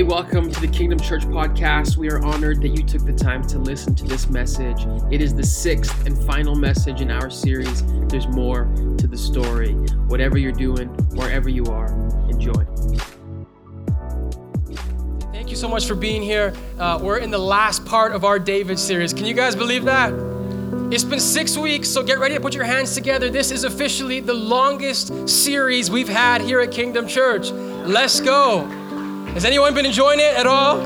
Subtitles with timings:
[0.00, 1.98] Hey, welcome to the Kingdom Church podcast.
[1.98, 4.86] We are honored that you took the time to listen to this message.
[5.10, 7.84] It is the sixth and final message in our series.
[8.08, 8.64] There's more
[8.96, 9.74] to the story.
[10.08, 11.88] Whatever you're doing, wherever you are,
[12.30, 12.64] enjoy.
[15.34, 16.54] Thank you so much for being here.
[16.78, 19.12] Uh, we're in the last part of our David series.
[19.12, 20.14] Can you guys believe that?
[20.90, 23.28] It's been six weeks, so get ready to put your hands together.
[23.28, 27.50] This is officially the longest series we've had here at Kingdom Church.
[27.50, 28.79] Let's go.
[29.34, 30.78] Has anyone been enjoying it at all?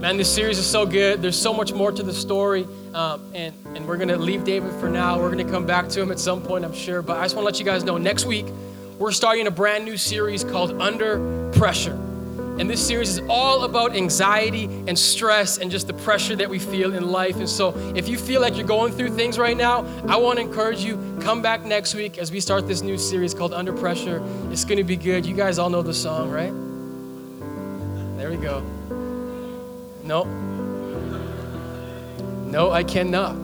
[0.00, 1.20] Man, this series is so good.
[1.20, 2.66] There's so much more to the story.
[2.94, 5.18] Um, and, and we're going to leave David for now.
[5.20, 7.02] We're going to come back to him at some point, I'm sure.
[7.02, 8.46] But I just want to let you guys know next week,
[8.98, 12.03] we're starting a brand new series called Under Pressure.
[12.58, 16.60] And this series is all about anxiety and stress and just the pressure that we
[16.60, 17.34] feel in life.
[17.36, 20.44] And so, if you feel like you're going through things right now, I want to
[20.44, 24.22] encourage you come back next week as we start this new series called Under Pressure.
[24.52, 25.26] It's going to be good.
[25.26, 26.52] You guys all know the song, right?
[28.16, 28.60] There we go.
[30.04, 30.24] No.
[32.44, 33.36] No, I cannot.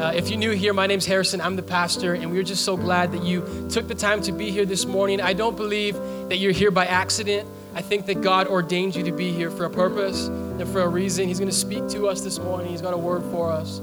[0.00, 1.40] Uh, if you're new here, my name's Harrison.
[1.40, 4.50] I'm the pastor, and we're just so glad that you took the time to be
[4.50, 5.20] here this morning.
[5.20, 5.94] I don't believe
[6.30, 7.48] that you're here by accident.
[7.74, 10.88] I think that God ordained you to be here for a purpose and for a
[10.88, 11.28] reason.
[11.28, 13.80] He's going to speak to us this morning, He's got a word for us.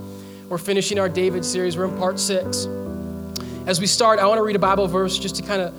[0.50, 2.68] We're finishing our David series, we're in part six.
[3.66, 5.74] As we start, I want to read a Bible verse just to kind of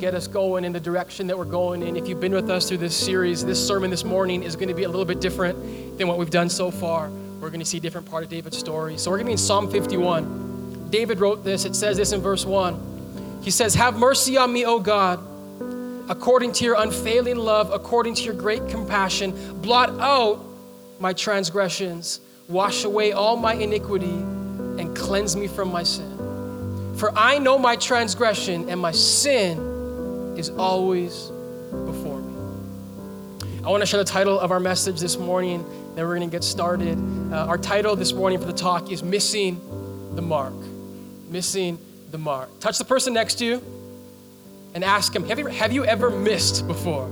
[0.00, 1.96] get us going in the direction that we're going in.
[1.96, 4.74] If you've been with us through this series, this sermon this morning is going to
[4.74, 7.10] be a little bit different than what we've done so far.
[7.10, 8.96] We're going to see a different part of David's story.
[8.98, 10.88] So we're going to be in Psalm 51.
[10.90, 11.64] David wrote this.
[11.64, 13.40] It says this in verse 1.
[13.42, 15.20] He says, Have mercy on me, O God
[16.08, 20.44] according to your unfailing love, according to your great compassion, blot out
[21.00, 26.18] my transgressions, wash away all my iniquity, and cleanse me from my sin.
[26.96, 31.26] For I know my transgression, and my sin is always
[31.70, 32.32] before me.
[33.64, 35.64] I want to share the title of our message this morning,
[35.94, 36.98] then we're going to get started.
[37.32, 39.60] Uh, our title this morning for the talk is Missing
[40.14, 40.54] the Mark.
[41.30, 41.78] Missing
[42.10, 42.48] the Mark.
[42.60, 43.81] Touch the person next to you
[44.74, 47.08] and ask him, have you, have you ever missed before?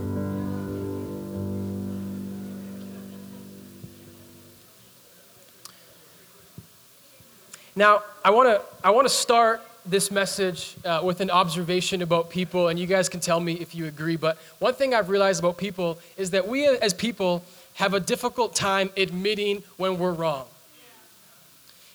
[7.77, 12.29] Now, I want to I want to start this message uh, with an observation about
[12.29, 14.17] people, and you guys can tell me if you agree.
[14.17, 17.43] But one thing I've realized about people is that we as people
[17.75, 20.45] have a difficult time admitting when we're wrong.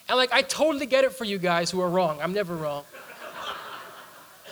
[0.08, 2.20] And like, I totally get it for you guys who are wrong.
[2.20, 2.84] I'm never wrong.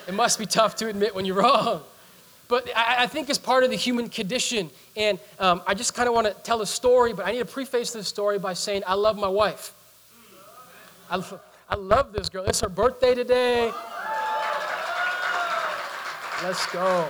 [0.07, 1.83] It must be tough to admit when you're wrong.
[2.49, 4.71] But I, I think it's part of the human condition.
[4.97, 7.45] And um, I just kind of want to tell a story, but I need to
[7.45, 9.73] preface this story by saying I love my wife.
[11.11, 11.23] I,
[11.69, 12.45] I love this girl.
[12.45, 13.73] It's her birthday today.
[16.43, 17.09] Let's go.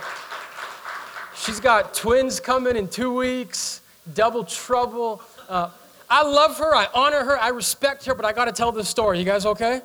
[1.35, 3.81] She's got twins coming in two weeks,
[4.13, 5.21] double trouble.
[5.49, 5.69] Uh,
[6.09, 6.73] I love her.
[6.73, 7.37] I honor her.
[7.39, 9.19] I respect her, but I got to tell this story.
[9.19, 9.81] You guys okay?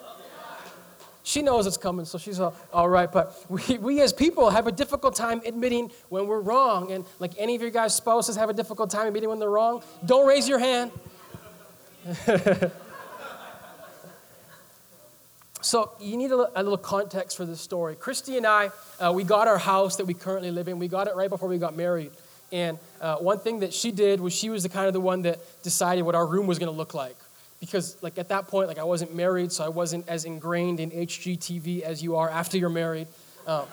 [1.31, 3.11] She knows it's coming, so she's all, all right.
[3.11, 6.91] But we, we as people have a difficult time admitting when we're wrong.
[6.91, 9.85] And like any of your guys' spouses have a difficult time admitting when they're wrong,
[10.05, 10.91] don't raise your hand.
[15.61, 17.95] so you need a, a, little context for this story.
[17.95, 20.81] Christy and I, uh, we got our house that we currently live in.
[20.81, 22.11] We got it right before we got married.
[22.51, 25.23] And uh, one thing that she did was she was the kind of the one
[25.23, 27.15] that decided what our room was going to look like
[27.61, 30.91] because like at that point like i wasn't married so i wasn't as ingrained in
[30.91, 33.07] hgtv as you are after you're married.
[33.47, 33.67] Um,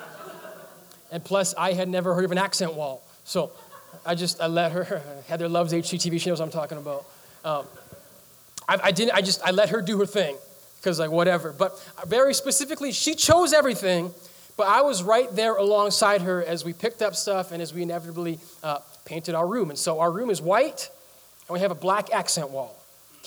[1.12, 3.52] and plus i had never heard of an accent wall so
[4.06, 7.06] i just i let her heather loves hgtv she knows what i'm talking about.
[7.44, 7.66] Um,
[8.68, 10.38] I, I didn't i just i let her do her thing
[10.78, 11.54] because like whatever.
[11.58, 11.72] But
[12.06, 14.12] very specifically she chose everything
[14.58, 17.84] but i was right there alongside her as we picked up stuff and as we
[17.84, 19.70] inevitably uh, painted our room.
[19.70, 20.90] And so our room is white
[21.48, 22.77] and we have a black accent wall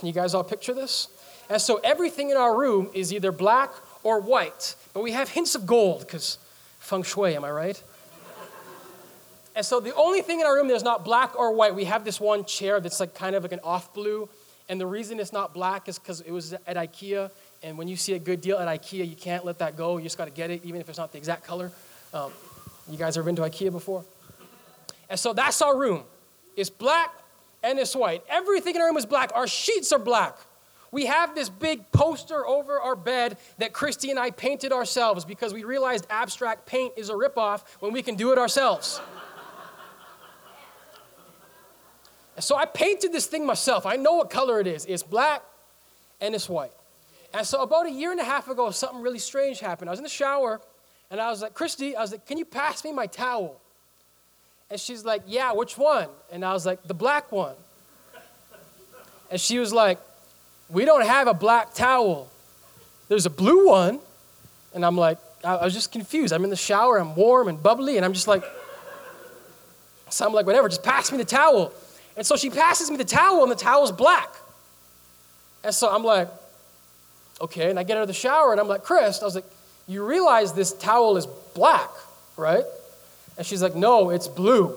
[0.00, 1.08] can you guys all picture this?
[1.50, 3.70] And so everything in our room is either black
[4.02, 6.38] or white, but we have hints of gold because
[6.78, 7.82] feng shui, am I right?
[9.54, 12.02] and so the only thing in our room that's not black or white, we have
[12.02, 14.26] this one chair that's like kind of like an off blue.
[14.70, 17.30] And the reason it's not black is because it was at IKEA.
[17.62, 19.98] And when you see a good deal at IKEA, you can't let that go.
[19.98, 21.70] You just got to get it, even if it's not the exact color.
[22.14, 22.32] Um,
[22.88, 24.02] you guys ever been to IKEA before?
[25.10, 26.04] And so that's our room.
[26.56, 27.12] It's black
[27.62, 28.22] and it's white.
[28.28, 29.30] Everything in our room is black.
[29.34, 30.36] Our sheets are black.
[30.92, 35.54] We have this big poster over our bed that Christy and I painted ourselves because
[35.54, 39.00] we realized abstract paint is a ripoff when we can do it ourselves.
[42.38, 43.86] so I painted this thing myself.
[43.86, 44.84] I know what color it is.
[44.86, 45.42] It's black
[46.20, 46.72] and it's white.
[47.32, 49.88] And so about a year and a half ago, something really strange happened.
[49.88, 50.60] I was in the shower
[51.10, 53.60] and I was like, Christy, I was like, can you pass me my towel?
[54.70, 56.08] And she's like, Yeah, which one?
[56.30, 57.54] And I was like, The black one.
[59.30, 59.98] And she was like,
[60.68, 62.30] We don't have a black towel.
[63.08, 63.98] There's a blue one.
[64.72, 66.32] And I'm like, I, was just confused.
[66.32, 68.44] I'm in the shower, I'm warm and bubbly, and I'm just like,
[70.10, 71.72] so I'm like, whatever, just pass me the towel.
[72.16, 74.28] And so she passes me the towel, and the towel's black.
[75.64, 76.28] And so I'm like,
[77.40, 77.70] okay.
[77.70, 79.44] And I get out of the shower, and I'm like, Chris, I was like,
[79.86, 81.90] you realize this towel is black,
[82.36, 82.64] right?
[83.40, 84.76] And she's like, no, it's blue.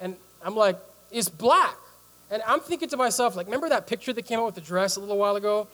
[0.00, 0.78] And I'm like,
[1.10, 1.74] it's black.
[2.30, 4.94] And I'm thinking to myself, like, remember that picture that came out with the dress
[4.94, 5.66] a little while ago?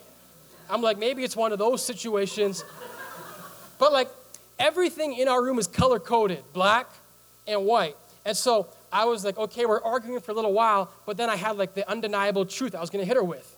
[0.71, 2.65] I'm like, maybe it's one of those situations.
[3.79, 4.09] But like,
[4.59, 6.87] everything in our room is color coded black
[7.47, 7.99] and white.
[8.25, 11.37] And so I was like, okay, we're arguing for a little while, but then I
[11.37, 13.55] had like the undeniable truth I was gonna hit her with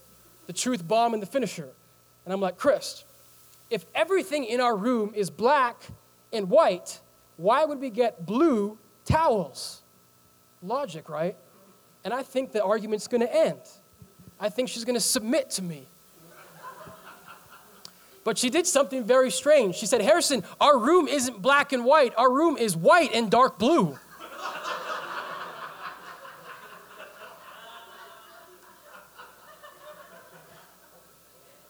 [0.49, 1.69] the truth bomb and the finisher.
[2.25, 3.05] And I'm like, Chris,
[3.71, 5.76] if everything in our room is black
[6.32, 6.99] and white,
[7.38, 8.76] why would we get blue
[9.06, 9.81] towels?
[10.62, 11.37] Logic, right?
[12.05, 13.61] And I think the argument's gonna end.
[14.38, 15.87] I think she's gonna submit to me.
[18.25, 19.76] But she did something very strange.
[19.76, 23.58] She said, Harrison, our room isn't black and white, our room is white and dark
[23.58, 23.96] blue.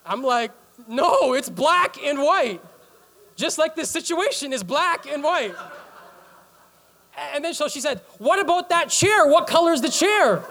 [0.04, 0.52] I'm like,
[0.88, 2.62] no, it's black and white.
[3.38, 5.54] Just like this situation is black and white.
[7.32, 9.28] And then so she said, What about that chair?
[9.28, 10.38] What color is the chair?
[10.38, 10.44] And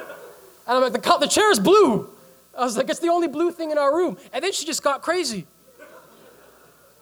[0.68, 2.10] I'm like, The, the chair is blue.
[2.57, 4.18] I was like, It's the only blue thing in our room.
[4.31, 5.45] And then she just got crazy.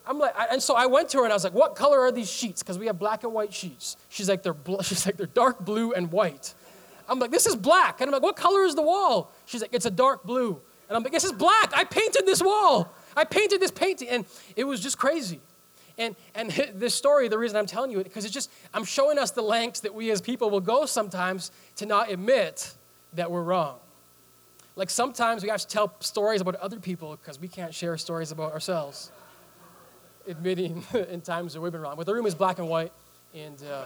[0.07, 2.11] I'm like, and so I went to her and I was like, What color are
[2.11, 2.63] these sheets?
[2.63, 3.95] Because we have black and white sheets.
[4.09, 4.81] She's like, they're bl-.
[4.81, 6.55] She's like, They're dark blue and white.
[7.07, 8.01] I'm like, This is black.
[8.01, 9.31] And I'm like, What color is the wall?
[9.45, 10.59] She's like, It's a dark blue.
[10.89, 11.71] And I'm like, this is black.
[11.75, 12.93] I painted this wall.
[13.17, 14.07] I painted this painting.
[14.07, 15.39] And it was just crazy.
[15.97, 19.18] And, and this story, the reason I'm telling you it, because it's just, I'm showing
[19.18, 22.74] us the lengths that we as people will go sometimes to not admit
[23.13, 23.77] that we're wrong.
[24.75, 28.31] Like sometimes we have to tell stories about other people because we can't share stories
[28.31, 29.12] about ourselves.
[30.27, 31.95] Admitting in times that we've been wrong.
[31.95, 32.91] But the room is black and white,
[33.33, 33.86] and uh,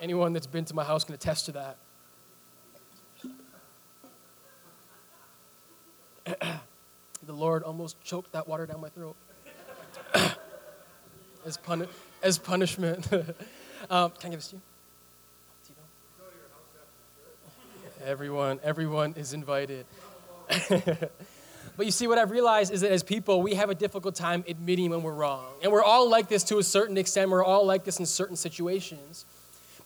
[0.00, 1.76] anyone that's been to my house can attest to that.
[7.26, 9.16] the Lord almost choked that water down my throat
[11.46, 11.88] as, puni-
[12.22, 13.06] as punishment.
[13.90, 14.62] um, can I give this to you?
[18.04, 19.86] Everyone, everyone is invited.
[20.68, 24.44] but you see, what I've realized is that as people, we have a difficult time
[24.46, 25.46] admitting when we're wrong.
[25.62, 27.30] And we're all like this to a certain extent.
[27.30, 29.24] We're all like this in certain situations.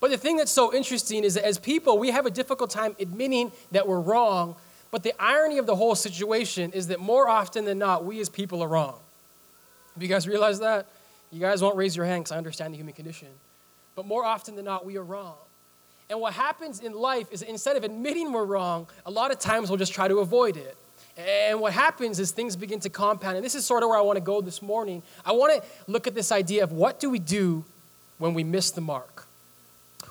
[0.01, 2.97] But the thing that's so interesting is that as people, we have a difficult time
[2.99, 4.57] admitting that we're wrong
[4.91, 8.29] but the irony of the whole situation is that more often than not, we as
[8.29, 8.99] people are wrong.
[9.95, 10.87] Have you guys realize that?
[11.31, 13.29] You guys won't raise your hand because I understand the human condition.
[13.95, 15.37] But more often than not, we are wrong.
[16.11, 19.69] And what happens in life is instead of admitting we're wrong, a lot of times
[19.69, 20.77] we'll just try to avoid it.
[21.19, 23.37] And what happens is things begin to compound.
[23.37, 25.03] And this is sort of where I want to go this morning.
[25.27, 27.65] I want to look at this idea of what do we do
[28.19, 29.27] when we miss the mark?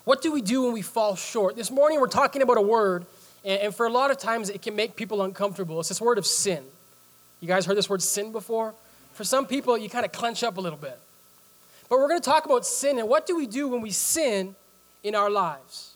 [0.03, 1.55] What do we do when we fall short?
[1.55, 3.05] This morning we're talking about a word
[3.47, 5.79] and for a lot of times, it can make people uncomfortable.
[5.79, 6.63] It's this word of sin.
[7.39, 8.73] You guys heard this word sin before?
[9.13, 10.99] For some people, you kind of clench up a little bit.
[11.89, 14.55] But we're going to talk about sin and what do we do when we sin
[15.03, 15.95] in our lives?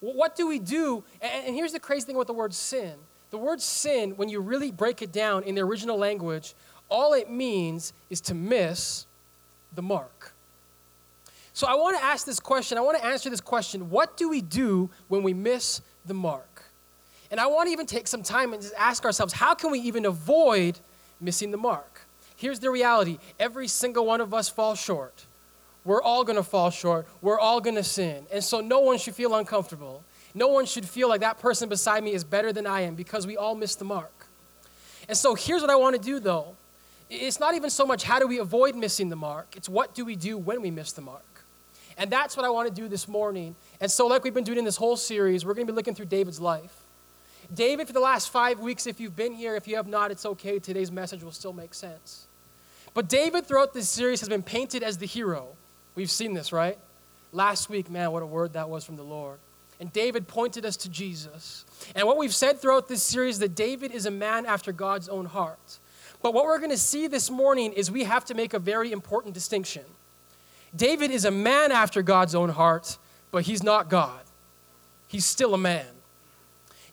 [0.00, 1.04] What do we do?
[1.20, 2.94] And here's the crazy thing about the word sin
[3.32, 6.54] the word sin, when you really break it down in the original language,
[6.90, 9.06] all it means is to miss
[9.74, 10.34] the mark.
[11.54, 12.76] So I want to ask this question.
[12.76, 13.88] I want to answer this question.
[13.88, 16.62] What do we do when we miss the mark?
[17.30, 19.80] And I want to even take some time and just ask ourselves how can we
[19.80, 20.78] even avoid
[21.18, 21.91] missing the mark?
[22.42, 25.26] Here's the reality every single one of us falls short.
[25.84, 27.06] We're all to fall short.
[27.20, 28.26] We're all to sin.
[28.32, 30.02] And so no one should feel uncomfortable.
[30.34, 33.28] No one should feel like that person beside me is better than I am because
[33.28, 34.26] we all miss the mark.
[35.08, 36.56] And so here's what I want to do though.
[37.08, 40.04] It's not even so much how do we avoid missing the mark, it's what do
[40.04, 41.44] we do when we miss the mark.
[41.96, 43.54] And that's what I want to do this morning.
[43.80, 46.06] And so, like we've been doing in this whole series, we're to be looking through
[46.06, 46.74] David's life.
[47.54, 50.26] David, for the last five weeks, if you've been here, if you have not, it's
[50.26, 50.58] okay.
[50.58, 52.26] Today's message will still make sense.
[52.94, 55.48] But David, throughout this series, has been painted as the hero.
[55.94, 56.78] We've seen this, right?
[57.32, 59.38] Last week, man, what a word that was from the Lord.
[59.80, 61.64] And David pointed us to Jesus.
[61.94, 65.24] And what we've said throughout this series that David is a man after God's own
[65.24, 65.78] heart.
[66.22, 68.92] But what we're going to see this morning is we have to make a very
[68.92, 69.82] important distinction.
[70.74, 72.96] David is a man after God's own heart,
[73.30, 74.20] but he's not God.
[75.08, 75.86] He's still a man.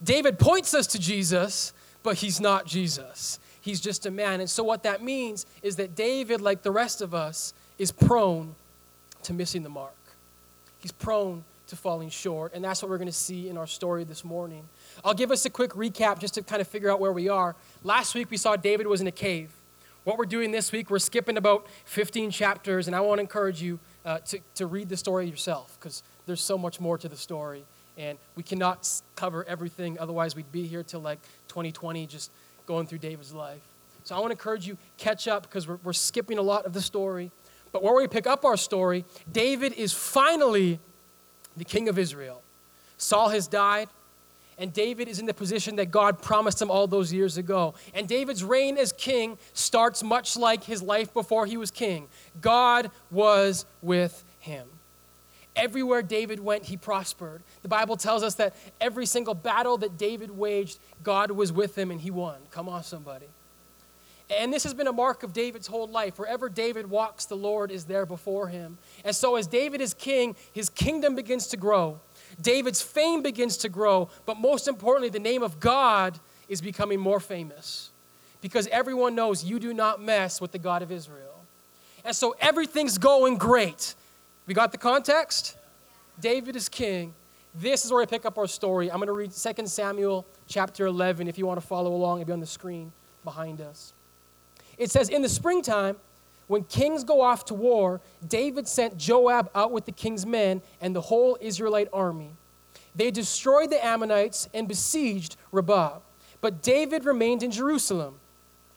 [0.03, 3.39] David points us to Jesus, but he's not Jesus.
[3.61, 4.39] He's just a man.
[4.39, 8.55] And so, what that means is that David, like the rest of us, is prone
[9.23, 9.93] to missing the mark.
[10.79, 12.53] he's prone to falling short.
[12.53, 14.63] And that's what we're going to see in our story this morning.
[15.03, 17.55] I'll give us a quick recap just to kind of figure out where we are.
[17.83, 19.51] Last week we saw David was in a cave.
[20.03, 23.61] What we're doing this week, we're skipping about 15 chapters, and I want to encourage
[23.61, 27.17] you uh, to, to read the story yourself because there's so much more to the
[27.17, 27.63] story.
[27.97, 32.31] And we cannot cover everything, otherwise, we'd be here till like 2020 just
[32.69, 33.61] going through David's life.
[34.03, 36.73] So I want to encourage you, catch up because we're, we're skipping a lot of
[36.73, 37.31] the story.
[37.71, 40.79] But where we pick up our story, David is finally
[41.57, 42.43] the king of Israel.
[42.95, 43.89] Saul has died,
[44.59, 47.73] and David is in the position that God promised him all those years ago.
[47.95, 52.07] And David's reign as king starts much like his life before he was king.
[52.39, 54.67] God was with him.
[55.59, 57.41] Everywhere David went, he prospered.
[57.63, 61.91] The Bible tells us that every single battle that David waged, God was with him
[61.91, 62.37] and he won.
[62.49, 63.25] Come on, somebody.
[64.37, 66.17] And this has been a mark of David's whole life.
[66.17, 68.77] Wherever David walks, the Lord is there before him.
[69.03, 71.99] And so, as David is king, his kingdom begins to grow.
[72.39, 74.09] David's fame begins to grow.
[74.25, 77.89] But most importantly, the name of God is becoming more famous
[78.41, 81.43] because everyone knows you do not mess with the God of Israel.
[82.05, 83.95] And so, everything's going great.
[84.49, 85.57] We got the context?
[86.19, 87.13] David is king.
[87.53, 88.89] This is where I pick up our story.
[88.89, 92.21] I'm going to read 2 Samuel chapter 11 if you want to follow along.
[92.21, 92.91] It'll be on the screen
[93.23, 93.93] behind us.
[94.79, 95.97] It says, In the springtime,
[96.47, 100.95] when kings go off to war, David sent Joab out with the king's men and
[100.95, 102.31] the whole Israelite army.
[102.95, 105.99] They destroyed the Ammonites and besieged Rabbah.
[106.41, 108.15] But David remained in Jerusalem.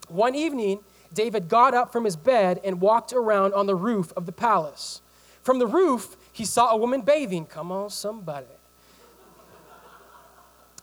[0.09, 0.81] One evening,
[1.14, 5.00] David got up from his bed and walked around on the roof of the palace.
[5.43, 7.47] From the roof, he saw a woman bathing.
[7.47, 8.47] Come on, somebody.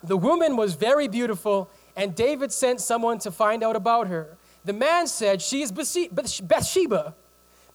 [0.03, 4.37] The woman was very beautiful, and David sent someone to find out about her.
[4.63, 7.15] The man said, She is Bathsheba,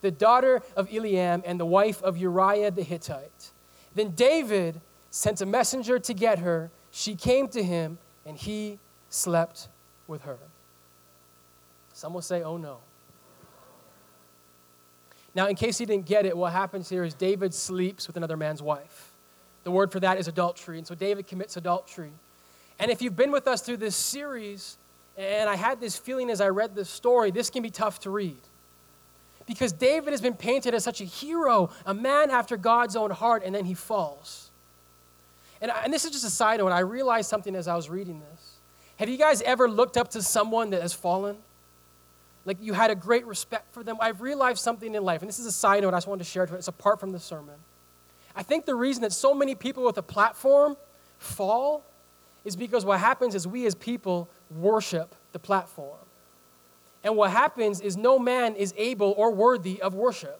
[0.01, 3.51] the daughter of Eliam and the wife of Uriah the Hittite.
[3.93, 6.69] Then David sent a messenger to get her.
[6.91, 9.67] She came to him, and he slept
[10.07, 10.37] with her.
[11.93, 12.79] Some will say, Oh no.
[15.35, 18.37] Now, in case you didn't get it, what happens here is David sleeps with another
[18.37, 19.11] man's wife.
[19.65, 20.77] The word for that is adultery.
[20.77, 22.11] And so David commits adultery.
[22.79, 24.77] And if you've been with us through this series,
[25.17, 28.09] and I had this feeling as I read this story, this can be tough to
[28.09, 28.37] read.
[29.45, 33.43] Because David has been painted as such a hero, a man after God's own heart,
[33.45, 34.49] and then he falls.
[35.61, 36.71] And, and this is just a side note.
[36.71, 38.55] I realized something as I was reading this.
[38.97, 41.37] Have you guys ever looked up to someone that has fallen?
[42.45, 43.97] Like you had a great respect for them?
[43.99, 46.29] I've realized something in life, and this is a side note I just wanted to
[46.29, 46.43] share.
[46.43, 47.55] It's apart from the sermon.
[48.35, 50.77] I think the reason that so many people with a platform
[51.17, 51.83] fall
[52.43, 55.97] is because what happens is we as people worship the platform.
[57.03, 60.39] And what happens is no man is able or worthy of worship.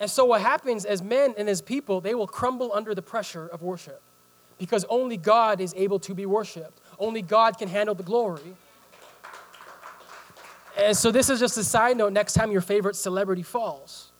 [0.00, 3.46] And so what happens as men and as people, they will crumble under the pressure
[3.48, 4.00] of worship
[4.58, 6.80] because only God is able to be worshiped.
[6.98, 8.56] Only God can handle the glory.
[10.78, 12.12] And so this is just a side note.
[12.12, 14.12] Next time your favorite celebrity falls,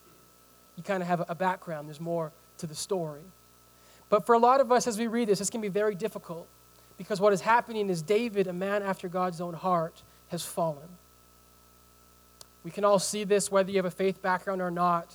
[0.77, 1.89] you kind of have a background.
[1.89, 3.23] There's more to the story.
[4.09, 6.49] But for a lot of us, as we read this, this can be very difficult
[6.97, 10.89] because what is happening is David, a man after God's own heart, has fallen.
[12.65, 15.15] We can all see this whether you have a faith background or not.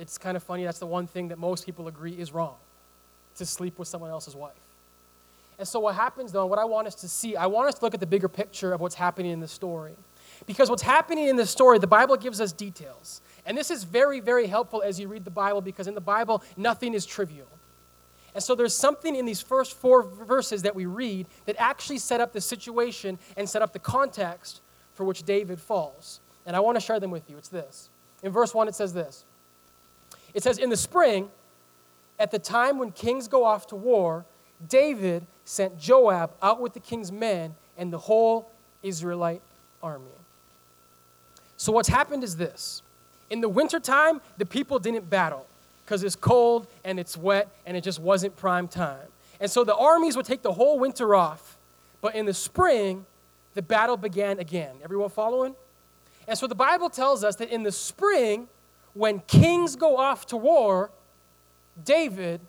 [0.00, 0.64] It's kind of funny.
[0.64, 2.56] That's the one thing that most people agree is wrong
[3.36, 4.54] to sleep with someone else's wife.
[5.58, 7.76] And so, what happens though, and what I want us to see, I want us
[7.76, 9.94] to look at the bigger picture of what's happening in the story.
[10.44, 13.20] Because what's happening in the story, the Bible gives us details.
[13.46, 16.42] And this is very, very helpful as you read the Bible because in the Bible,
[16.56, 17.46] nothing is trivial.
[18.34, 22.20] And so there's something in these first four verses that we read that actually set
[22.20, 24.60] up the situation and set up the context
[24.94, 26.20] for which David falls.
[26.44, 27.38] And I want to share them with you.
[27.38, 27.88] It's this.
[28.22, 29.24] In verse 1, it says this
[30.34, 31.30] It says, In the spring,
[32.18, 34.26] at the time when kings go off to war,
[34.68, 38.50] David sent Joab out with the king's men and the whole
[38.82, 39.42] Israelite
[39.82, 40.10] army.
[41.56, 42.82] So, what's happened is this.
[43.30, 45.46] In the wintertime, the people didn't battle
[45.84, 49.08] because it's cold and it's wet and it just wasn't prime time.
[49.40, 51.56] And so the armies would take the whole winter off,
[52.00, 53.04] but in the spring,
[53.54, 54.76] the battle began again.
[54.82, 55.54] Everyone following?
[56.28, 58.48] And so the Bible tells us that in the spring,
[58.94, 60.90] when kings go off to war,
[61.84, 62.40] David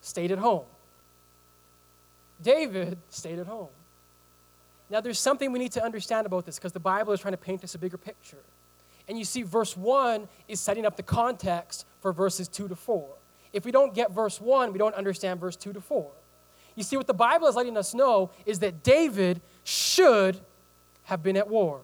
[0.00, 0.64] stayed at home.
[2.42, 3.68] David stayed at home.
[4.88, 7.38] Now, there's something we need to understand about this because the Bible is trying to
[7.38, 8.38] paint us a bigger picture.
[9.10, 13.08] And you see, verse 1 is setting up the context for verses 2 to 4.
[13.52, 16.08] If we don't get verse 1, we don't understand verse 2 to 4.
[16.76, 20.38] You see, what the Bible is letting us know is that David should
[21.04, 21.80] have been at war.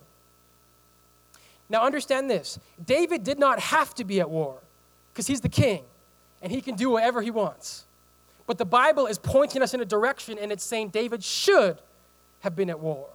[1.68, 4.60] Now, understand this David did not have to be at war
[5.12, 5.82] because he's the king.
[6.42, 7.86] and he can do whatever he wants.
[8.46, 11.78] But the Bible is pointing us in a direction and it's saying David should
[12.40, 13.08] have been at war.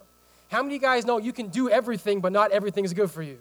[0.50, 3.10] How many of you guys know you can do everything, but not everything is good
[3.10, 3.38] for you?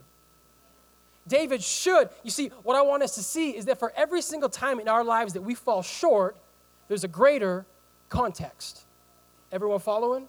[1.32, 2.10] David should.
[2.24, 4.90] You see, what I want us to see is that for every single time in
[4.90, 6.36] our lives that we fall short,
[6.90, 7.66] there's a greater
[8.10, 8.86] context.
[9.50, 10.28] Everyone following?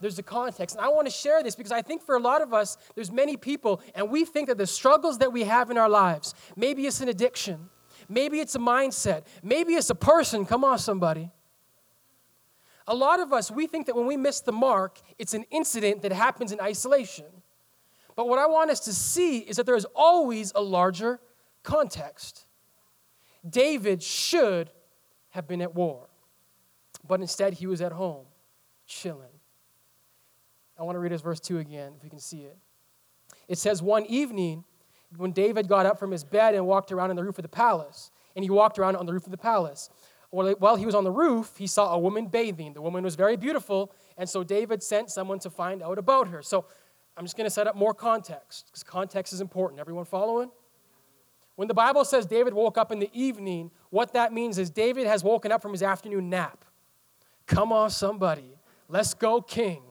[0.00, 0.76] There's a context.
[0.76, 3.10] And I want to share this because I think for a lot of us, there's
[3.10, 6.86] many people, and we think that the struggles that we have in our lives, maybe
[6.86, 7.68] it's an addiction,
[8.08, 10.46] maybe it's a mindset, maybe it's a person.
[10.46, 11.30] Come on, somebody.
[12.86, 16.02] A lot of us, we think that when we miss the mark, it's an incident
[16.02, 17.26] that happens in isolation.
[18.16, 21.20] But what I want us to see is that there is always a larger
[21.62, 22.46] context.
[23.48, 24.70] David should
[25.30, 26.08] have been at war,
[27.06, 28.26] but instead he was at home,
[28.86, 29.28] chilling.
[30.78, 32.56] I want to read his verse 2 again, if you can see it.
[33.48, 34.64] It says, One evening,
[35.16, 37.48] when David got up from his bed and walked around on the roof of the
[37.48, 39.90] palace, and he walked around on the roof of the palace.
[40.30, 42.72] While he was on the roof, he saw a woman bathing.
[42.72, 46.42] The woman was very beautiful, and so David sent someone to find out about her.
[46.42, 46.64] So
[47.16, 49.80] I'm just going to set up more context because context is important.
[49.80, 50.50] Everyone following?
[51.56, 55.06] When the Bible says David woke up in the evening, what that means is David
[55.06, 56.64] has woken up from his afternoon nap.
[57.46, 58.56] Come on, somebody.
[58.88, 59.82] Let's go, king.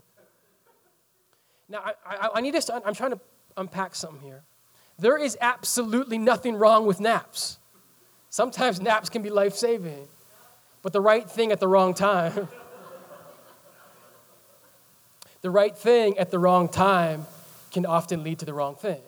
[1.69, 3.19] Now, I, I, I need to, I'm trying to
[3.55, 4.43] unpack something here.
[4.99, 7.59] There is absolutely nothing wrong with naps.
[8.29, 10.07] Sometimes naps can be life saving,
[10.81, 12.49] but the right thing at the wrong time.
[15.43, 17.27] the right thing at the wrong time
[17.71, 19.01] can often lead to the wrong thing.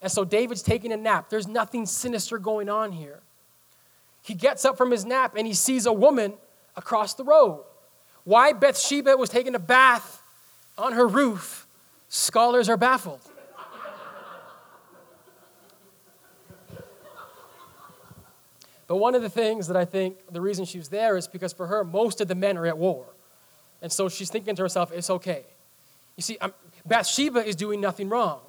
[0.00, 1.28] And so David's taking a nap.
[1.28, 3.20] There's nothing sinister going on here.
[4.22, 6.34] He gets up from his nap and he sees a woman
[6.76, 7.64] across the road.
[8.22, 10.22] Why Bathsheba was taking a bath
[10.76, 11.66] on her roof,
[12.08, 13.20] scholars are baffled.
[18.86, 21.52] But one of the things that I think the reason she was there is because
[21.52, 23.06] for her, most of the men are at war.
[23.80, 25.44] And so she's thinking to herself, it's okay.
[26.16, 26.52] You see, I'm,
[26.84, 28.40] Bathsheba is doing nothing wrong.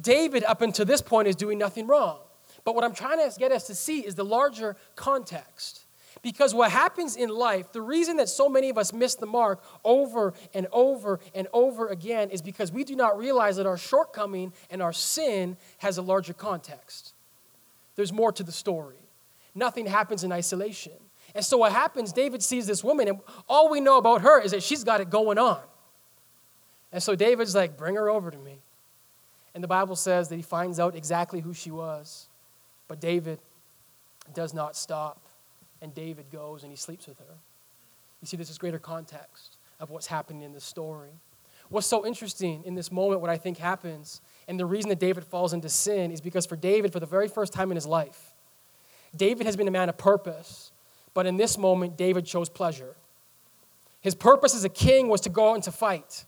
[0.00, 2.18] David, up until this point, is doing nothing wrong.
[2.64, 5.84] But what I'm trying to get us to see is the larger context.
[6.22, 9.62] Because what happens in life, the reason that so many of us miss the mark
[9.84, 14.52] over and over and over again is because we do not realize that our shortcoming
[14.70, 17.14] and our sin has a larger context.
[17.96, 18.96] There's more to the story.
[19.54, 20.92] Nothing happens in isolation.
[21.34, 24.50] And so what happens, David sees this woman, and all we know about her is
[24.50, 25.60] that she's got it going on.
[26.92, 28.58] And so David's like, bring her over to me.
[29.54, 32.28] And the Bible says that he finds out exactly who she was.
[32.88, 33.38] But David
[34.34, 35.20] does not stop.
[35.82, 37.34] And David goes and he sleeps with her.
[38.20, 41.10] You see, this is greater context of what's happening in this story.
[41.68, 45.24] What's so interesting in this moment, what I think happens, and the reason that David
[45.24, 48.34] falls into sin is because for David, for the very first time in his life,
[49.16, 50.69] David has been a man of purpose,
[51.14, 52.96] but in this moment, David chose pleasure.
[54.00, 56.24] His purpose as a king was to go out and to fight,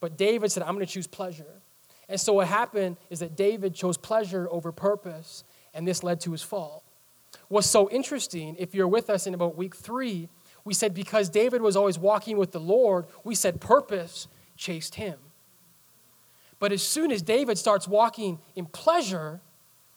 [0.00, 1.60] but David said, I'm going to choose pleasure.
[2.08, 6.32] And so what happened is that David chose pleasure over purpose, and this led to
[6.32, 6.82] his fall.
[7.48, 10.28] What's so interesting, if you're with us in about week three,
[10.64, 15.18] we said because David was always walking with the Lord, we said purpose chased him.
[16.58, 19.40] But as soon as David starts walking in pleasure,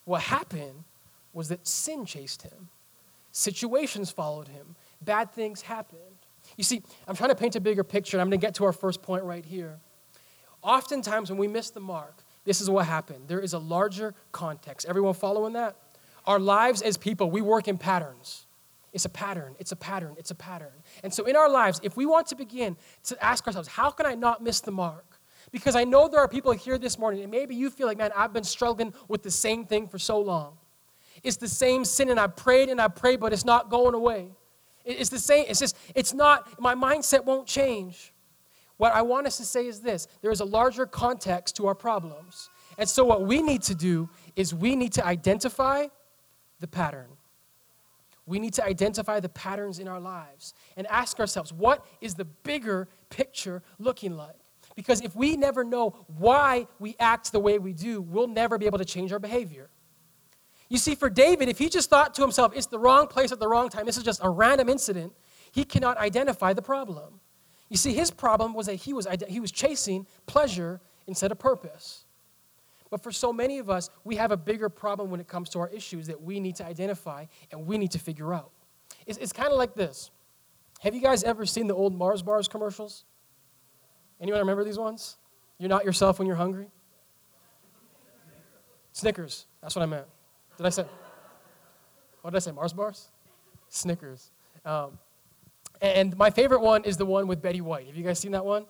[0.05, 0.85] what happened
[1.33, 2.69] was that sin chased him.
[3.33, 4.75] Situations followed him.
[5.01, 5.99] Bad things happened.
[6.55, 8.65] You see, I'm trying to paint a bigger picture, and I'm going to get to
[8.65, 9.79] our first point right here.
[10.61, 13.27] Oftentimes, when we miss the mark, this is what happened.
[13.27, 14.87] There is a larger context.
[14.87, 15.75] Everyone following that?
[16.27, 18.45] Our lives as people, we work in patterns.
[18.93, 20.83] It's a pattern, it's a pattern, it's a pattern.
[21.01, 24.05] And so, in our lives, if we want to begin to ask ourselves, how can
[24.05, 25.19] I not miss the mark?
[25.51, 28.11] Because I know there are people here this morning, and maybe you feel like, man,
[28.15, 30.59] I've been struggling with the same thing for so long.
[31.23, 34.29] It's the same sin, and I prayed and I prayed, but it's not going away.
[34.85, 38.13] It's the same, it's just, it's not, my mindset won't change.
[38.77, 41.75] What I want us to say is this there is a larger context to our
[41.75, 42.49] problems.
[42.77, 45.87] And so, what we need to do is we need to identify
[46.59, 47.07] the pattern.
[48.25, 52.25] We need to identify the patterns in our lives and ask ourselves, what is the
[52.25, 54.35] bigger picture looking like?
[54.75, 58.65] Because if we never know why we act the way we do, we'll never be
[58.65, 59.69] able to change our behavior.
[60.73, 63.39] You see, for David, if he just thought to himself, it's the wrong place at
[63.39, 65.13] the wrong time, this is just a random incident,
[65.51, 67.19] he cannot identify the problem.
[67.69, 72.05] You see, his problem was that he was, he was chasing pleasure instead of purpose.
[72.89, 75.59] But for so many of us, we have a bigger problem when it comes to
[75.59, 78.49] our issues that we need to identify and we need to figure out.
[79.05, 80.09] It's, it's kind of like this.
[80.79, 83.03] Have you guys ever seen the old Mars bars commercials?
[84.19, 85.17] Anyone remember these ones?
[85.59, 86.71] You're not yourself when you're hungry?
[88.91, 89.45] Snickers.
[89.61, 90.07] That's what I meant.
[90.57, 90.85] Did I say?
[92.21, 92.51] What did I say?
[92.51, 93.09] Mars bars?
[93.69, 94.31] Snickers.
[94.65, 94.97] Um,
[95.81, 97.87] and my favorite one is the one with Betty White.
[97.87, 98.65] Have you guys seen that one?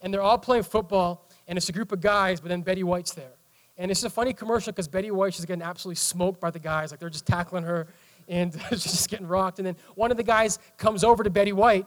[0.00, 3.12] And they're all playing football, and it's a group of guys, but then Betty White's
[3.12, 3.32] there.
[3.76, 6.90] And it's a funny commercial because Betty White is getting absolutely smoked by the guys.
[6.90, 7.88] Like they're just tackling her
[8.28, 9.58] and she's just getting rocked.
[9.58, 11.86] And then one of the guys comes over to Betty White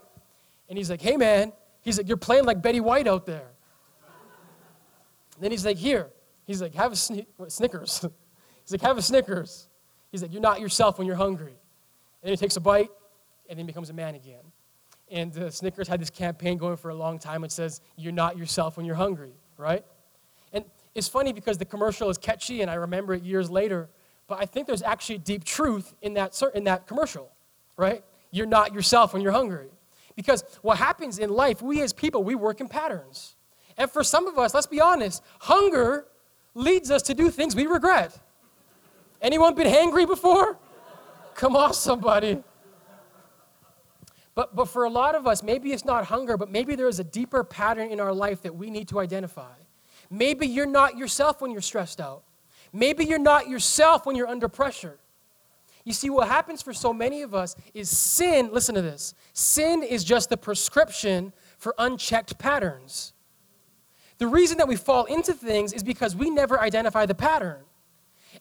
[0.67, 3.47] and he's like, hey man, he's like, you're playing like Betty White out there.
[5.35, 6.09] And then he's like, here.
[6.45, 8.05] He's like, have a sne- Snickers.
[8.67, 9.69] he's like, have a Snickers.
[10.11, 11.53] He's like, you're not yourself when you're hungry.
[11.53, 12.89] And then he takes a bite
[13.49, 14.43] and then becomes a man again.
[15.09, 17.45] And uh, Snickers had this campaign going for a long time.
[17.45, 19.85] It says, you're not yourself when you're hungry, right?
[20.51, 23.89] And it's funny because the commercial is catchy and I remember it years later,
[24.27, 27.31] but I think there's actually deep truth in that, in that commercial,
[27.77, 28.03] right?
[28.31, 29.69] You're not yourself when you're hungry.
[30.17, 33.35] Because what happens in life, we as people, we work in patterns.
[33.77, 36.07] And for some of us, let's be honest, hunger
[36.53, 38.19] leads us to do things we regret.
[39.21, 40.57] Anyone been hangry before?
[41.35, 42.43] Come on, somebody.
[44.35, 46.99] But, but for a lot of us, maybe it's not hunger, but maybe there is
[46.99, 49.55] a deeper pattern in our life that we need to identify.
[50.11, 52.23] Maybe you're not yourself when you're stressed out.
[52.71, 54.99] Maybe you're not yourself when you're under pressure.
[55.83, 59.83] You see, what happens for so many of us is sin, listen to this sin
[59.83, 63.13] is just the prescription for unchecked patterns.
[64.17, 67.63] The reason that we fall into things is because we never identify the pattern.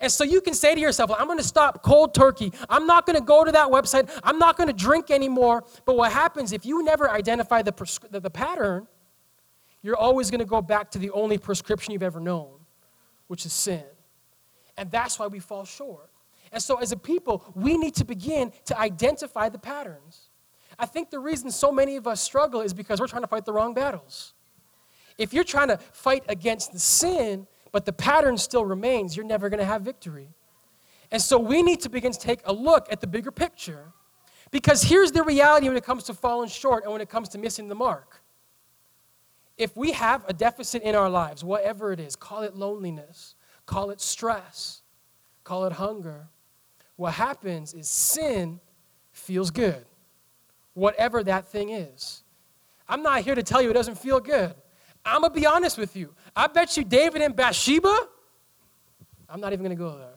[0.00, 2.52] And so you can say to yourself, well, I'm going to stop cold turkey.
[2.68, 4.10] I'm not going to go to that website.
[4.22, 5.64] I'm not going to drink anymore.
[5.84, 7.72] But what happens if you never identify the,
[8.10, 8.86] the, the pattern,
[9.82, 12.50] you're always going to go back to the only prescription you've ever known,
[13.28, 13.84] which is sin.
[14.76, 16.10] And that's why we fall short.
[16.52, 20.30] And so, as a people, we need to begin to identify the patterns.
[20.78, 23.44] I think the reason so many of us struggle is because we're trying to fight
[23.44, 24.34] the wrong battles.
[25.18, 29.48] If you're trying to fight against the sin, but the pattern still remains, you're never
[29.48, 30.28] going to have victory.
[31.10, 33.92] And so, we need to begin to take a look at the bigger picture.
[34.50, 37.38] Because here's the reality when it comes to falling short and when it comes to
[37.38, 38.22] missing the mark
[39.56, 43.90] if we have a deficit in our lives, whatever it is, call it loneliness, call
[43.90, 44.82] it stress,
[45.44, 46.28] call it hunger,
[46.96, 48.60] what happens is sin
[49.12, 49.84] feels good,
[50.74, 52.22] whatever that thing is.
[52.88, 54.54] I'm not here to tell you it doesn't feel good.
[55.06, 56.12] I'm going to be honest with you.
[56.34, 58.08] I bet you David and Bathsheba,
[59.28, 60.14] I'm not even going to go there.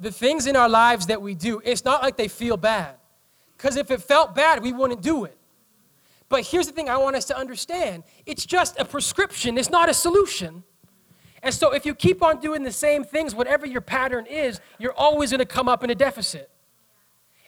[0.00, 2.94] the things in our lives that we do, it's not like they feel bad.
[3.56, 5.36] Because if it felt bad, we wouldn't do it.
[6.28, 9.88] But here's the thing I want us to understand it's just a prescription, it's not
[9.88, 10.62] a solution.
[11.42, 14.94] And so if you keep on doing the same things, whatever your pattern is, you're
[14.94, 16.50] always going to come up in a deficit.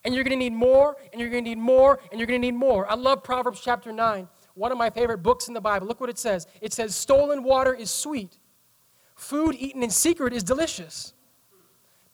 [0.06, 2.40] And you're going to need more, and you're going to need more, and you're going
[2.40, 2.88] to need more.
[2.88, 5.88] I love Proverbs chapter 9, one of my favorite books in the Bible.
[5.88, 8.38] Look what it says it says, Stolen water is sweet,
[9.16, 11.12] food eaten in secret is delicious.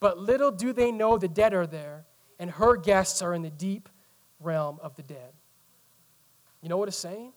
[0.01, 2.07] But little do they know the dead are there,
[2.39, 3.91] and her guests are in the deep
[4.41, 5.33] realm of the dead.
[6.63, 7.35] You know what it's saying?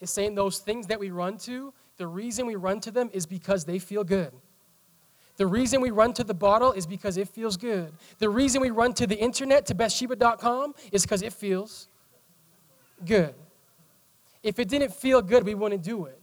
[0.00, 3.26] It's saying those things that we run to, the reason we run to them is
[3.26, 4.32] because they feel good.
[5.36, 7.92] The reason we run to the bottle is because it feels good.
[8.18, 11.88] The reason we run to the internet, to Bathsheba.com, is because it feels
[13.04, 13.34] good.
[14.42, 16.20] If it didn't feel good, we wouldn't do it.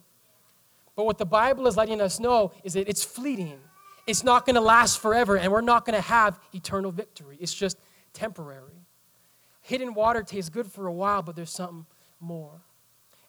[0.96, 3.60] But what the Bible is letting us know is that it's fleeting
[4.06, 7.38] it's not going to last forever, and we're not going to have eternal victory.
[7.40, 7.78] It's just
[8.12, 8.86] temporary.
[9.62, 11.86] Hidden water tastes good for a while, but there's something
[12.20, 12.62] more.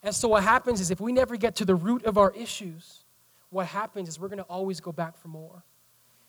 [0.03, 3.05] And so, what happens is if we never get to the root of our issues,
[3.49, 5.63] what happens is we're going to always go back for more.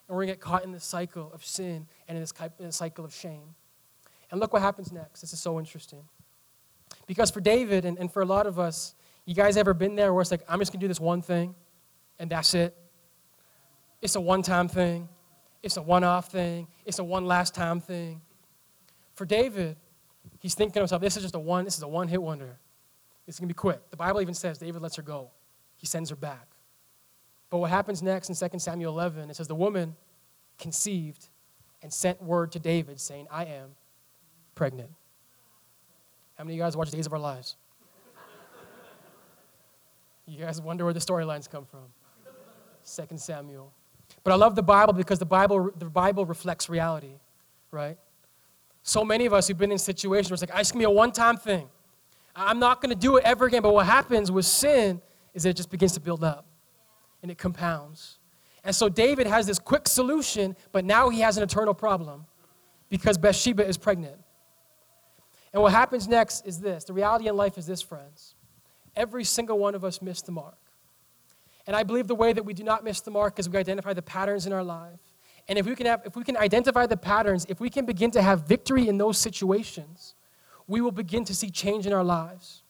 [0.09, 2.67] And we're going to get caught in this cycle of sin and in this, in
[2.67, 3.55] this cycle of shame.
[4.31, 5.21] And look what happens next.
[5.21, 6.05] This is so interesting.
[7.07, 10.13] Because for David and, and for a lot of us, you guys ever been there
[10.13, 11.55] where it's like, I'm just going to do this one thing,
[12.19, 12.77] and that's it?
[14.01, 15.09] It's a one time thing,
[15.63, 18.21] it's a one off thing, it's a one last time thing.
[19.15, 19.77] For David,
[20.39, 22.59] he's thinking to himself, this is just a one, this is a one hit wonder.
[23.27, 23.91] It's going to be quick.
[23.91, 25.31] The Bible even says David lets her go,
[25.77, 26.47] he sends her back.
[27.57, 29.97] But what happens next in 2 Samuel 11, it says, The woman
[30.59, 31.31] conceived
[31.83, 33.71] and sent word to David saying, I am
[34.55, 34.91] pregnant.
[36.37, 37.57] How many of you guys watch Days of Our Lives?
[40.27, 41.87] you guys wonder where the storylines come from.
[42.85, 43.73] 2 Samuel.
[44.23, 47.15] But I love the Bible because the Bible, the Bible reflects reality,
[47.71, 47.97] right?
[48.83, 50.85] So many of us who've been in situations where it's like, I just gonna be
[50.85, 51.71] a one time thing.
[52.35, 53.63] I'm not gonna do it ever again.
[53.63, 55.01] But what happens with sin
[55.33, 56.46] is that it just begins to build up
[57.27, 58.19] and it compounds.
[58.63, 62.25] And so David has this quick solution, but now he has an eternal problem
[62.89, 64.17] because Bathsheba is pregnant.
[65.53, 68.37] And what happens next is this the reality in life is this, friends.
[68.95, 70.57] Every single one of us missed the mark.
[71.67, 73.93] And I believe the way that we do not miss the mark is we identify
[73.93, 75.01] the patterns in our life.
[75.49, 78.13] And if we can have, if we can identify the patterns, if we can begin
[78.13, 80.15] to have victory in those situations,
[80.69, 82.63] we will begin to see change in our lives.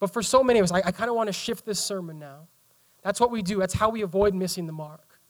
[0.00, 2.18] But for so many of us, I, I kind of want to shift this sermon
[2.18, 2.48] now.
[3.06, 3.60] That's what we do.
[3.60, 5.20] That's how we avoid missing the mark.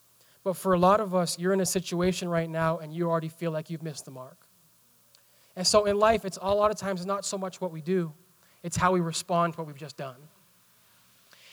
[0.42, 3.28] But for a lot of us, you're in a situation right now and you already
[3.28, 4.38] feel like you've missed the mark.
[5.56, 8.14] And so in life, it's a lot of times not so much what we do,
[8.62, 10.16] it's how we respond to what we've just done.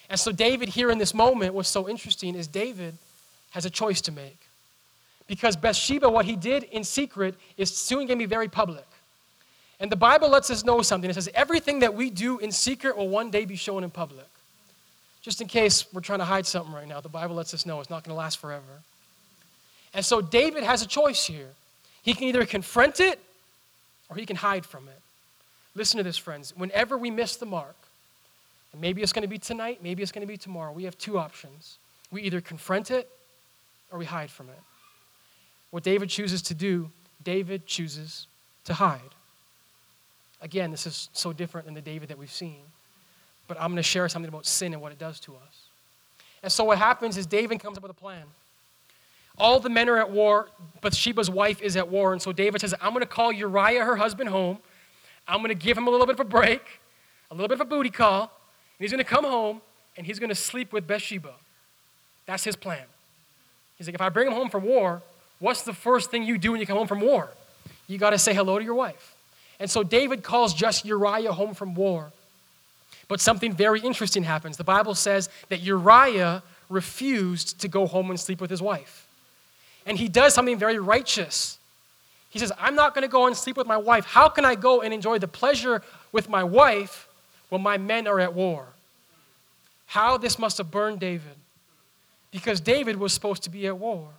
[0.10, 2.98] And so David here in this moment, what's so interesting is David
[3.52, 4.48] has a choice to make.
[5.28, 8.88] Because Bathsheba, what he did in secret, is soon going to be very public.
[9.78, 11.10] And the Bible lets us know something.
[11.10, 14.28] It says everything that we do in secret will one day be shown in public.
[15.24, 17.80] Just in case we're trying to hide something right now, the Bible lets us know
[17.80, 18.82] it's not going to last forever.
[19.94, 21.48] And so David has a choice here.
[22.04, 23.20] He can either confront it
[24.10, 25.00] or he can hide from it.
[25.76, 26.54] Listen to this, friends.
[26.56, 27.76] Whenever we miss the mark,
[28.74, 30.98] and maybe it's going to be tonight, maybe it's going to be tomorrow, we have
[30.98, 31.78] two options.
[32.12, 33.10] We either confront it
[33.92, 34.60] or we hide from it.
[35.72, 36.92] What David chooses to do,
[37.24, 38.28] David chooses
[38.66, 39.00] to hide.
[40.42, 42.60] Again, this is so different than the David that we've seen.
[43.48, 45.68] But I'm going to share something about sin and what it does to us.
[46.42, 48.24] And so what happens is David comes up with a plan.
[49.38, 50.50] All the men are at war,
[50.82, 52.14] but Sheba's wife is at war.
[52.14, 54.60] And so David says, I'm going to call Uriah, her husband, home.
[55.28, 56.62] I'm going to give him a little bit of a break,
[57.32, 58.22] a little bit of a booty call.
[58.24, 58.30] And
[58.80, 59.62] he's going to come home
[59.98, 61.34] and he's going to sleep with Bathsheba.
[62.26, 62.84] That's his plan.
[63.78, 65.02] He's like, if I bring him home from war,
[65.40, 67.30] what's the first thing you do when you come home from war?
[67.88, 69.16] You got to say hello to your wife.
[69.60, 72.12] And so David calls just Uriah home from war.
[73.08, 74.58] But something very interesting happens.
[74.58, 79.08] The Bible says that Uriah refused to go home and sleep with his wife.
[79.86, 81.58] And he does something very righteous.
[82.30, 84.06] He says, I'm not going to go and sleep with my wife.
[84.06, 87.08] How can I go and enjoy the pleasure with my wife
[87.50, 88.68] when my men are at war?
[89.86, 91.36] How this must have burned David.
[92.32, 94.10] Because David was supposed to be at war.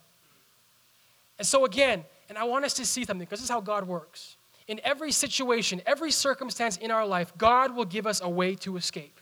[1.39, 3.89] And so, again, and I want us to see something because this is how God
[3.89, 4.37] works.
[4.67, 8.77] In every situation, every circumstance in our life, God will give us a way to
[8.77, 9.21] escape.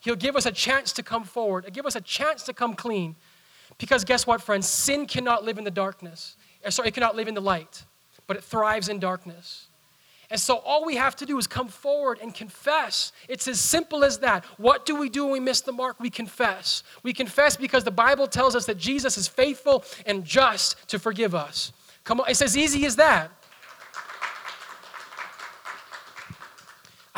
[0.00, 3.16] He'll give us a chance to come forward, give us a chance to come clean.
[3.78, 4.68] Because guess what, friends?
[4.68, 6.36] Sin cannot live in the darkness.
[6.64, 7.84] Uh, sorry, it cannot live in the light,
[8.26, 9.66] but it thrives in darkness.
[10.30, 13.12] And so all we have to do is come forward and confess.
[13.28, 14.44] It's as simple as that.
[14.56, 16.00] What do we do when we miss the mark?
[16.00, 16.82] We confess.
[17.02, 21.34] We confess because the Bible tells us that Jesus is faithful and just to forgive
[21.34, 21.72] us.
[22.04, 23.30] Come on, it's as easy as that.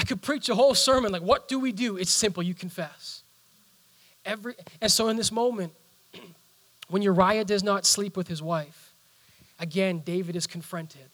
[0.04, 1.96] I could preach a whole sermon like, what do we do?
[1.96, 3.22] It's simple, you confess.
[4.26, 5.72] Every, and so in this moment,
[6.88, 8.92] when Uriah does not sleep with his wife,
[9.58, 11.08] again, David is confronted.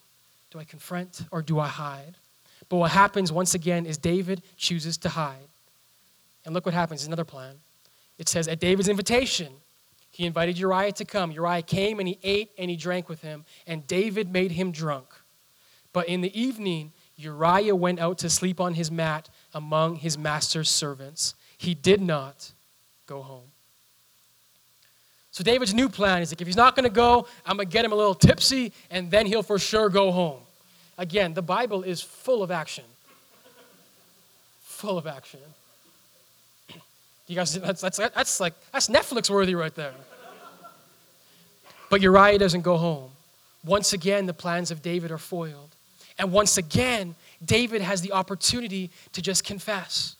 [0.51, 2.17] Do I confront or do I hide?
[2.69, 5.47] But what happens once again is David chooses to hide.
[6.45, 7.61] And look what happens, another plan.
[8.19, 9.53] It says, at David's invitation,
[10.11, 11.31] he invited Uriah to come.
[11.31, 15.07] Uriah came and he ate and he drank with him, and David made him drunk.
[15.93, 20.71] But in the evening, Uriah went out to sleep on his mat among his master's
[20.71, 21.35] servants.
[21.59, 22.53] He did not
[23.07, 23.51] go home.
[25.33, 27.73] So David's new plan is like, if he's not going to go, I'm going to
[27.73, 30.41] get him a little tipsy, and then he'll for sure go home.
[30.99, 32.85] Again, the Bible is full of action.
[34.63, 35.41] Full of action.
[37.27, 39.93] You guys, that's, that's, that's like, that's Netflix worthy right there.
[41.89, 43.11] But Uriah doesn't go home.
[43.65, 45.71] Once again, the plans of David are foiled.
[46.21, 50.17] And once again, David has the opportunity to just confess.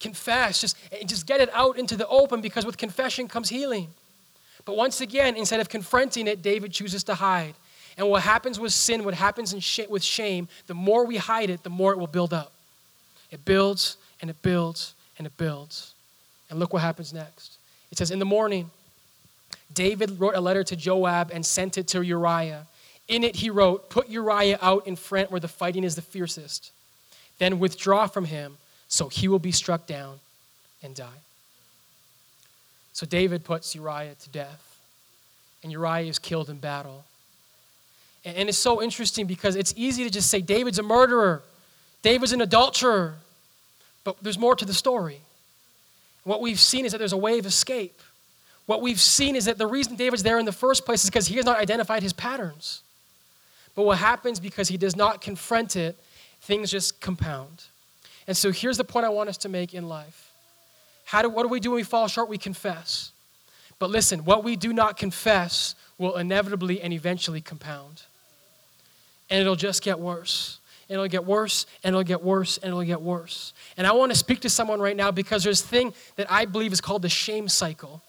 [0.00, 3.88] Confess, just, just get it out into the open because with confession comes healing.
[4.64, 7.54] But once again, instead of confronting it, David chooses to hide.
[7.98, 11.62] And what happens with sin, what happens sh- with shame, the more we hide it,
[11.62, 12.50] the more it will build up.
[13.30, 15.92] It builds and it builds and it builds.
[16.48, 17.58] And look what happens next.
[17.92, 18.70] It says, In the morning,
[19.74, 22.66] David wrote a letter to Joab and sent it to Uriah.
[23.08, 26.70] In it, he wrote, Put Uriah out in front where the fighting is the fiercest.
[27.38, 28.56] Then withdraw from him,
[28.88, 30.20] so he will be struck down
[30.82, 31.20] and die.
[32.92, 34.78] So David puts Uriah to death,
[35.62, 37.04] and Uriah is killed in battle.
[38.24, 41.42] And it's so interesting because it's easy to just say David's a murderer,
[42.02, 43.16] David's an adulterer,
[44.04, 45.20] but there's more to the story.
[46.22, 48.00] What we've seen is that there's a way of escape.
[48.66, 51.26] What we've seen is that the reason David's there in the first place is because
[51.26, 52.80] he has not identified his patterns.
[53.74, 55.98] But what happens because he does not confront it,
[56.40, 57.64] things just compound.
[58.26, 60.30] And so here's the point I want us to make in life.
[61.04, 62.28] How do, what do we do when we fall short?
[62.28, 63.12] We confess.
[63.78, 68.02] But listen, what we do not confess will inevitably and eventually compound.
[69.28, 70.58] And it'll just get worse.
[70.88, 73.52] and it'll get worse and it'll get worse and it'll get worse.
[73.76, 76.44] And I want to speak to someone right now because there's a thing that I
[76.44, 78.02] believe is called the shame cycle.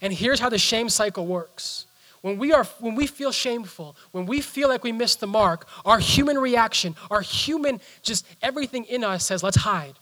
[0.00, 1.85] And here's how the shame cycle works.
[2.26, 5.68] When we, are, when we feel shameful, when we feel like we missed the mark,
[5.84, 9.94] our human reaction, our human, just everything in us says, let's hide.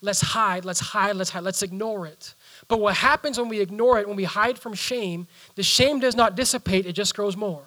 [0.00, 2.32] Let's hide, let's hide, let's hide, let's ignore it.
[2.66, 6.16] But what happens when we ignore it, when we hide from shame, the shame does
[6.16, 7.64] not dissipate, it just grows more.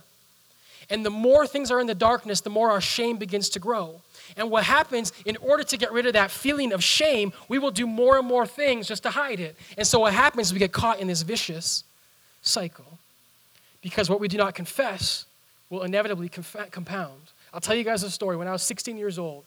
[0.89, 4.01] And the more things are in the darkness, the more our shame begins to grow.
[4.35, 7.69] And what happens, in order to get rid of that feeling of shame, we will
[7.69, 9.55] do more and more things just to hide it.
[9.77, 11.83] And so what happens is we get caught in this vicious
[12.41, 12.96] cycle.
[13.81, 15.25] Because what we do not confess
[15.69, 17.21] will inevitably compound.
[17.53, 18.37] I'll tell you guys a story.
[18.37, 19.45] When I was 16 years old,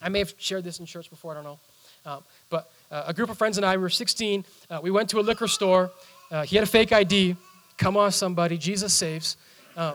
[0.00, 1.58] I may have shared this in church before, I don't know.
[2.04, 4.44] Um, but uh, a group of friends and I, we were 16.
[4.68, 5.90] Uh, we went to a liquor store.
[6.30, 7.36] Uh, he had a fake ID.
[7.78, 8.58] Come on, somebody.
[8.58, 9.36] Jesus saves.
[9.76, 9.94] Um,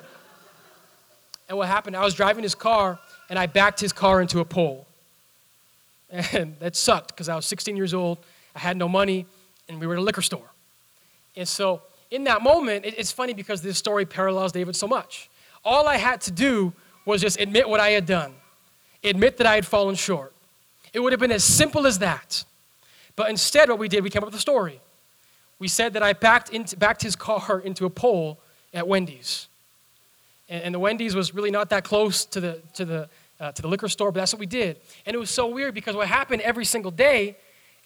[1.49, 2.99] and what happened, I was driving his car,
[3.30, 4.86] and I backed his car into a pole.
[6.10, 8.17] And that sucked because I was 16 years old.
[8.56, 9.25] I had no money,
[9.67, 10.49] and we were at a liquor store.
[11.36, 15.30] And so, in that moment, it's funny because this story parallels David so much.
[15.63, 16.74] All I had to do
[17.06, 18.34] was just admit what I had done,
[19.04, 20.34] admit that I had fallen short.
[20.93, 22.43] It would have been as simple as that.
[23.15, 24.80] But instead, what we did, we came up with a story.
[25.60, 28.39] We said that I backed, into, backed his car into a pole
[28.74, 29.48] at Wendy's.
[30.50, 33.62] And, and the Wendy's was really not that close to the, to, the, uh, to
[33.62, 34.80] the liquor store, but that's what we did.
[35.06, 37.36] And it was so weird because what happened every single day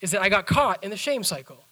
[0.00, 1.64] is that I got caught in the shame cycle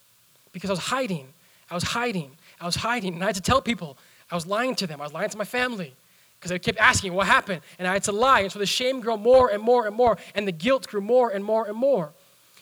[0.52, 1.28] because I was hiding.
[1.70, 2.32] I was hiding.
[2.60, 3.14] I was hiding.
[3.14, 3.96] And I had to tell people.
[4.30, 5.00] I was lying to them.
[5.00, 5.94] I was lying to my family
[6.38, 7.62] because they kept asking what happened.
[7.78, 8.40] And I had to lie.
[8.40, 10.16] And so the shame grew more and more and more.
[10.34, 12.12] And the guilt grew more and more and more.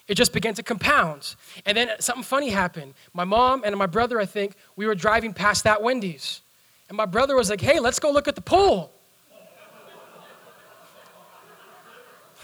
[0.06, 1.34] It just began to compound.
[1.66, 2.94] And then something funny happened.
[3.12, 6.40] My mom and my brother, I think, we were driving past that Wendy's.
[6.88, 8.90] And my brother was like, hey, let's go look at the pool.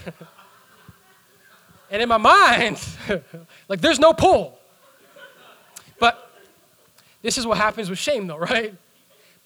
[1.90, 2.78] and in my mind,
[3.68, 4.58] like, there's no pool.
[7.24, 8.74] This is what happens with shame, though, right?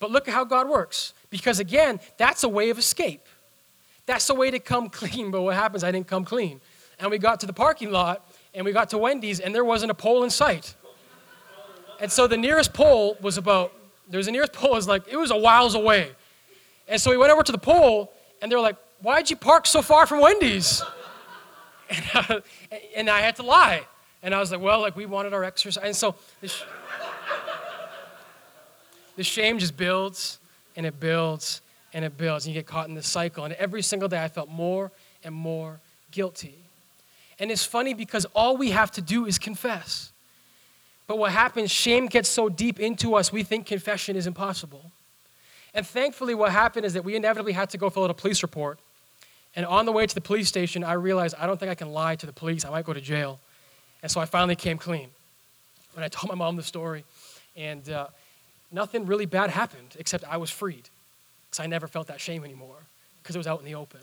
[0.01, 1.15] But look at how God works.
[1.31, 3.25] Because again, that's a way of escape.
[4.05, 5.31] That's a way to come clean.
[5.31, 5.85] But what happens?
[5.85, 6.61] I didn't come clean.
[6.99, 9.93] And we got to the parking lot and we got to Wendy's and there wasn't
[9.93, 10.75] a pole in sight.
[12.01, 13.73] And so the nearest pole was about
[14.11, 16.11] there was the nearest pole it was like, it was a whiles away.
[16.89, 18.11] And so we went over to the pole,
[18.41, 20.83] and they were like, why'd you park so far from Wendy's?
[21.91, 22.41] And, uh,
[22.97, 23.83] and I had to lie.
[24.23, 25.85] And I was like, well, like we wanted our exercise.
[25.85, 26.63] And so the, sh-
[29.19, 30.39] the shame just builds
[30.77, 31.61] and it builds
[31.93, 32.47] and it builds.
[32.47, 33.45] And you get caught in this cycle.
[33.45, 34.93] And every single day I felt more
[35.25, 35.81] and more
[36.13, 36.55] guilty.
[37.41, 40.13] And it's funny because all we have to do is confess.
[41.09, 44.93] But what happens, shame gets so deep into us, we think confession is impossible.
[45.75, 48.43] And thankfully, what happened is that we inevitably had to go fill out a police
[48.43, 48.79] report.
[49.57, 51.91] And on the way to the police station, I realized I don't think I can
[51.91, 52.65] lie to the police.
[52.65, 53.41] I might go to jail.
[54.01, 55.09] And so I finally came clean.
[55.97, 57.05] And I told my mom the story.
[57.57, 58.07] And uh,
[58.71, 60.89] nothing really bad happened, except I was freed.
[61.49, 62.77] Because I never felt that shame anymore,
[63.23, 64.01] because it was out in the open.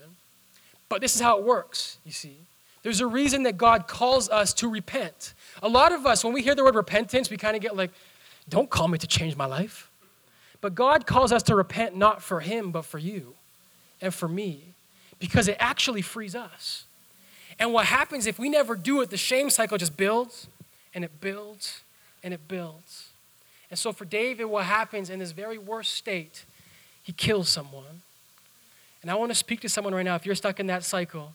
[0.88, 2.36] But this is how it works, you see.
[2.82, 5.34] There's a reason that God calls us to repent.
[5.62, 7.90] A lot of us, when we hear the word repentance, we kind of get like,
[8.48, 9.90] don't call me to change my life.
[10.60, 13.34] But God calls us to repent not for Him, but for you
[14.00, 14.60] and for me,
[15.18, 16.84] because it actually frees us.
[17.58, 20.46] And what happens if we never do it, the shame cycle just builds
[20.94, 21.82] and it builds
[22.22, 23.05] and it builds.
[23.70, 26.44] And so for David, what happens in this very worst state,
[27.02, 28.02] he kills someone.
[29.02, 30.14] And I want to speak to someone right now.
[30.14, 31.32] If you're stuck in that cycle,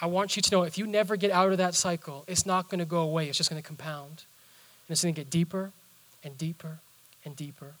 [0.00, 2.68] I want you to know if you never get out of that cycle, it's not
[2.68, 3.28] going to go away.
[3.28, 4.24] It's just going to compound.
[4.86, 5.72] And it's going to get deeper
[6.22, 6.78] and deeper
[7.24, 7.72] and deeper.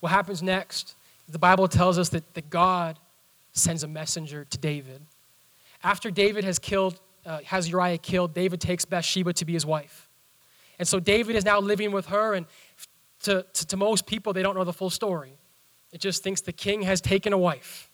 [0.00, 0.94] What happens next?
[1.28, 2.98] The Bible tells us that, that God
[3.52, 5.00] sends a messenger to David.
[5.84, 10.07] After David has killed, uh, has Uriah killed, David takes Bathsheba to be his wife.
[10.78, 12.46] And so David is now living with her, and
[13.20, 15.32] to, to, to most people, they don't know the full story.
[15.92, 17.90] It just thinks the king has taken a wife.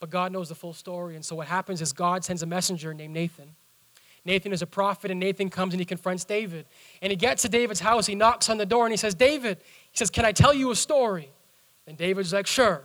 [0.00, 1.14] But God knows the full story.
[1.14, 3.54] And so what happens is God sends a messenger named Nathan.
[4.24, 6.66] Nathan is a prophet, and Nathan comes and he confronts David.
[7.00, 9.58] And he gets to David's house, he knocks on the door, and he says, David,
[9.92, 11.30] he says, Can I tell you a story?
[11.86, 12.82] And David's like, Sure.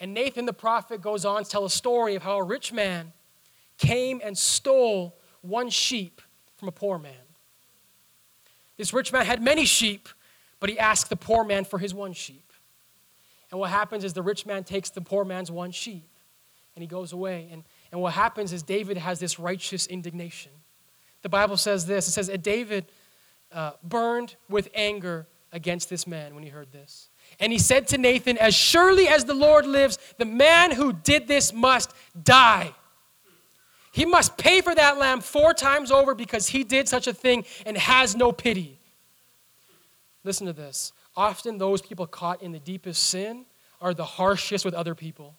[0.00, 3.12] And Nathan the prophet goes on to tell a story of how a rich man
[3.78, 6.20] came and stole one sheep
[6.56, 7.12] from a poor man.
[8.78, 10.08] This rich man had many sheep,
[10.60, 12.52] but he asked the poor man for his one sheep.
[13.50, 16.08] And what happens is the rich man takes the poor man's one sheep
[16.78, 17.48] and he goes away.
[17.50, 20.52] And, and what happens is David has this righteous indignation.
[21.22, 22.86] The Bible says this it says, David
[23.50, 27.08] uh, burned with anger against this man when he heard this.
[27.40, 31.26] And he said to Nathan, As surely as the Lord lives, the man who did
[31.26, 32.72] this must die.
[33.92, 37.44] He must pay for that lamb four times over because he did such a thing
[37.64, 38.78] and has no pity.
[40.24, 40.92] Listen to this.
[41.16, 43.44] Often, those people caught in the deepest sin
[43.80, 45.34] are the harshest with other people.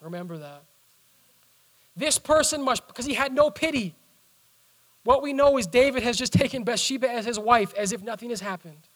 [0.00, 0.62] Remember that.
[1.96, 3.94] This person must, because he had no pity.
[5.04, 8.30] What we know is David has just taken Bathsheba as his wife as if nothing
[8.30, 8.88] has happened.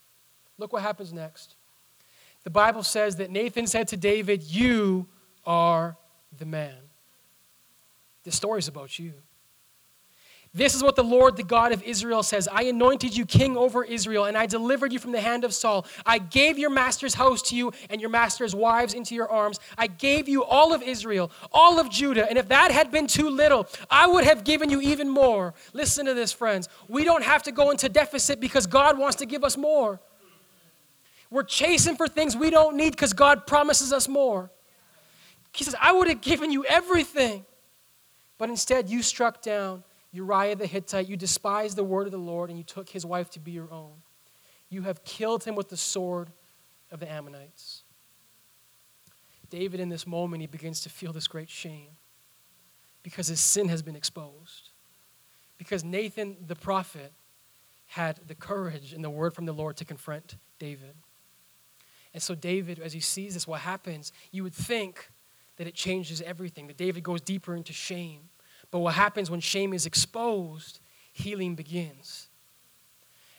[0.59, 1.55] Look what happens next.
[2.45, 5.07] The Bible says that Nathan said to David, You
[5.47, 5.97] are
[6.39, 6.77] the man.
[8.25, 9.15] This story is about you.
[10.53, 13.85] This is what the Lord, the God of Israel, says I anointed you king over
[13.85, 15.87] Israel, and I delivered you from the hand of Saul.
[16.05, 19.61] I gave your master's house to you and your master's wives into your arms.
[19.79, 23.31] I gave you all of Israel, all of Judah, and if that had been too
[23.31, 25.55] little, I would have given you even more.
[25.73, 26.69] Listen to this, friends.
[26.89, 30.01] We don't have to go into deficit because God wants to give us more.
[31.31, 34.51] We're chasing for things we don't need because God promises us more.
[35.53, 37.45] He says, I would have given you everything.
[38.41, 41.07] But instead, you struck down Uriah the Hittite.
[41.07, 43.71] You despised the word of the Lord, and you took his wife to be your
[43.71, 43.93] own.
[44.71, 46.31] You have killed him with the sword
[46.91, 47.83] of the Ammonites.
[49.51, 51.89] David, in this moment, he begins to feel this great shame
[53.03, 54.71] because his sin has been exposed.
[55.59, 57.13] Because Nathan the prophet
[57.89, 60.95] had the courage and the word from the Lord to confront David.
[62.15, 65.11] And so, David, as he sees this, what happens, you would think
[65.61, 68.31] that it changes everything, that David goes deeper into shame.
[68.71, 70.81] But what happens when shame is exposed,
[71.13, 72.29] healing begins.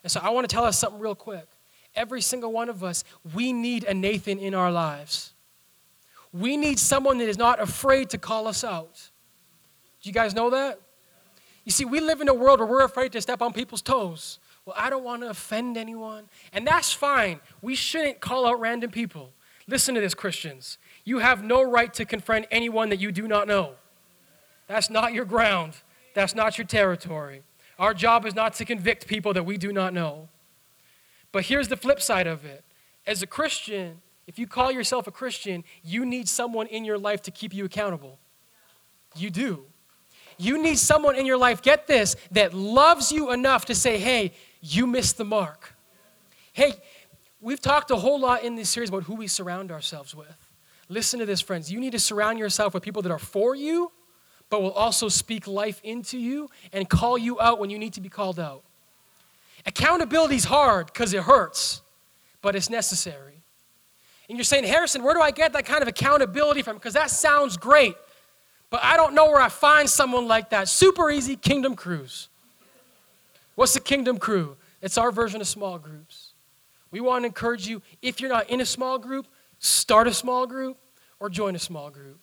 [0.03, 1.47] And so, I want to tell us something real quick.
[1.95, 3.03] Every single one of us,
[3.33, 5.33] we need a Nathan in our lives.
[6.31, 9.09] We need someone that is not afraid to call us out.
[10.03, 10.79] Do you guys know that?
[11.63, 14.37] You see, we live in a world where we're afraid to step on people's toes.
[14.63, 16.25] Well, I don't want to offend anyone.
[16.53, 17.39] And that's fine.
[17.63, 19.33] We shouldn't call out random people.
[19.67, 20.77] Listen to this, Christians.
[21.03, 23.73] You have no right to confront anyone that you do not know.
[24.67, 25.75] That's not your ground,
[26.13, 27.43] that's not your territory.
[27.79, 30.29] Our job is not to convict people that we do not know.
[31.31, 32.63] But here's the flip side of it.
[33.07, 37.21] As a Christian, if you call yourself a Christian, you need someone in your life
[37.23, 38.19] to keep you accountable.
[39.15, 39.65] You do.
[40.37, 44.31] You need someone in your life, get this, that loves you enough to say, hey,
[44.61, 45.75] you missed the mark.
[46.53, 46.73] Hey,
[47.41, 50.47] we've talked a whole lot in this series about who we surround ourselves with.
[50.87, 51.71] Listen to this, friends.
[51.71, 53.91] You need to surround yourself with people that are for you,
[54.49, 58.01] but will also speak life into you and call you out when you need to
[58.01, 58.63] be called out.
[59.65, 61.81] Accountability is hard because it hurts,
[62.41, 63.41] but it's necessary.
[64.27, 66.75] And you're saying, Harrison, where do I get that kind of accountability from?
[66.75, 67.95] Because that sounds great,
[68.69, 70.67] but I don't know where I find someone like that.
[70.67, 72.29] Super easy Kingdom Crews.
[73.55, 74.57] What's the Kingdom Crew?
[74.81, 76.20] It's our version of small groups.
[76.91, 79.27] We want to encourage you, if you're not in a small group,
[79.59, 80.77] start a small group
[81.19, 82.19] or join a small group.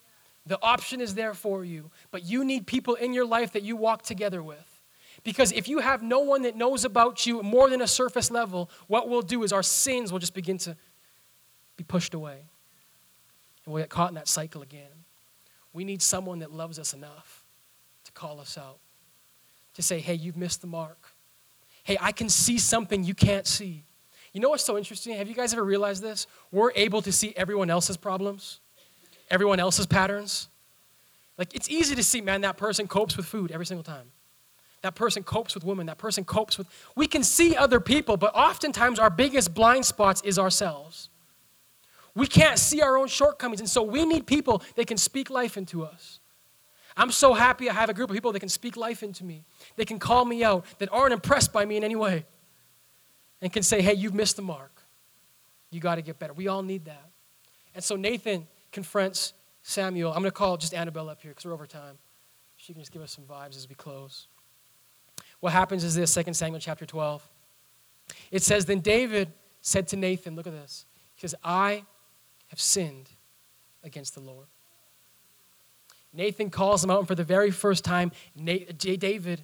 [0.46, 3.76] The option is there for you, but you need people in your life that you
[3.76, 4.82] walk together with.
[5.24, 8.70] Because if you have no one that knows about you more than a surface level,
[8.86, 10.76] what we'll do is our sins will just begin to
[11.76, 12.38] be pushed away.
[13.64, 15.04] And we'll get caught in that cycle again.
[15.72, 17.44] We need someone that loves us enough
[18.04, 18.78] to call us out,
[19.74, 21.14] to say, hey, you've missed the mark
[21.88, 23.82] hey, I can see something you can't see.
[24.39, 25.16] You know what's so interesting?
[25.16, 26.28] Have you guys ever realized this?
[26.53, 28.61] We're able to see everyone else's problems,
[29.32, 30.47] everyone else's patterns.
[31.36, 34.12] Like, it's easy to see, man, that person copes with food every single time.
[34.82, 35.86] That person copes with women.
[35.86, 36.68] That person copes with.
[36.95, 41.09] We can see other people, but oftentimes our biggest blind spots is ourselves.
[42.14, 45.57] We can't see our own shortcomings, and so we need people that can speak life
[45.57, 46.20] into us.
[46.97, 49.43] I'm so happy I have a group of people that can speak life into me.
[49.74, 52.24] They can call me out, that aren't impressed by me in any way,
[53.41, 54.82] and can say, hey, you've missed the mark.
[55.70, 56.32] You got to get better.
[56.32, 57.11] We all need that.
[57.74, 60.12] And so Nathan confronts Samuel.
[60.12, 61.99] I'm going to call just Annabelle up here because we're over time.
[62.57, 64.26] She can just give us some vibes as we close.
[65.41, 67.26] What happens is this 2 Samuel chapter 12.
[68.30, 70.86] It says, Then David said to Nathan, Look at this.
[71.14, 71.84] He says, I
[72.49, 73.11] have sinned
[73.84, 74.47] against the Lord.
[76.12, 79.43] Nathan calls him out, and for the very first time, David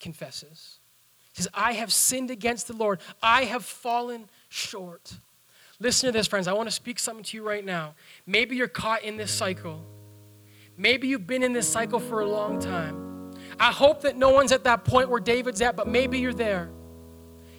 [0.00, 0.78] confesses.
[1.36, 2.98] Says, I have sinned against the Lord.
[3.22, 5.18] I have fallen short.
[5.78, 6.48] Listen to this, friends.
[6.48, 7.94] I want to speak something to you right now.
[8.26, 9.84] Maybe you're caught in this cycle.
[10.78, 13.34] Maybe you've been in this cycle for a long time.
[13.60, 16.70] I hope that no one's at that point where David's at, but maybe you're there.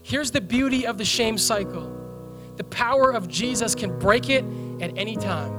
[0.02, 1.94] Here's the beauty of the shame cycle
[2.56, 4.44] the power of Jesus can break it
[4.82, 5.54] at any time.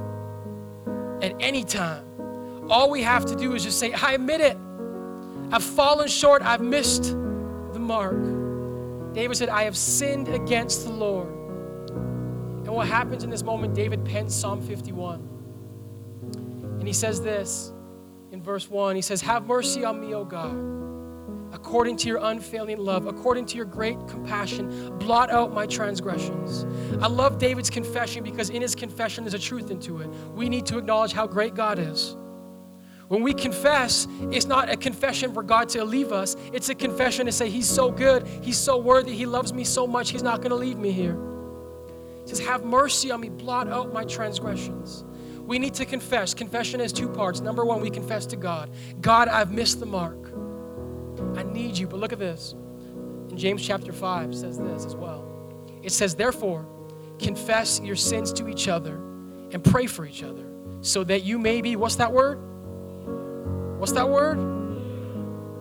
[1.21, 2.03] At any time.
[2.69, 4.57] All we have to do is just say, I admit it.
[5.51, 6.41] I've fallen short.
[6.41, 7.15] I've missed
[7.89, 9.13] mark.
[9.13, 11.27] David said, I have sinned against the Lord.
[11.89, 15.27] And what happens in this moment, David pens Psalm 51.
[16.77, 17.73] And he says this
[18.31, 20.55] in verse 1 He says, Have mercy on me, O God,
[21.51, 26.67] according to your unfailing love, according to your great compassion, blot out my transgressions.
[27.01, 30.09] I love David's confession because in his confession there's a truth into it.
[30.35, 32.15] We need to acknowledge how great God is.
[33.09, 36.35] When we confess, it's not a confession for God to leave us.
[36.53, 39.87] It's a confession to say, He's so good, He's so worthy, He loves me so
[39.87, 41.17] much, He's not going to leave me here.
[42.21, 45.03] He says, Have mercy on me, blot out my transgressions.
[45.41, 46.35] We need to confess.
[46.35, 47.41] Confession has two parts.
[47.41, 48.69] Number one, we confess to God
[49.01, 50.31] God, I've missed the mark.
[51.35, 51.87] I need you.
[51.87, 52.53] But look at this.
[53.31, 55.25] In James chapter 5 says this as well.
[55.81, 56.67] It says, Therefore,
[57.17, 58.97] confess your sins to each other
[59.51, 60.45] and pray for each other
[60.81, 62.39] so that you may be, what's that word?
[63.79, 64.37] What's that word?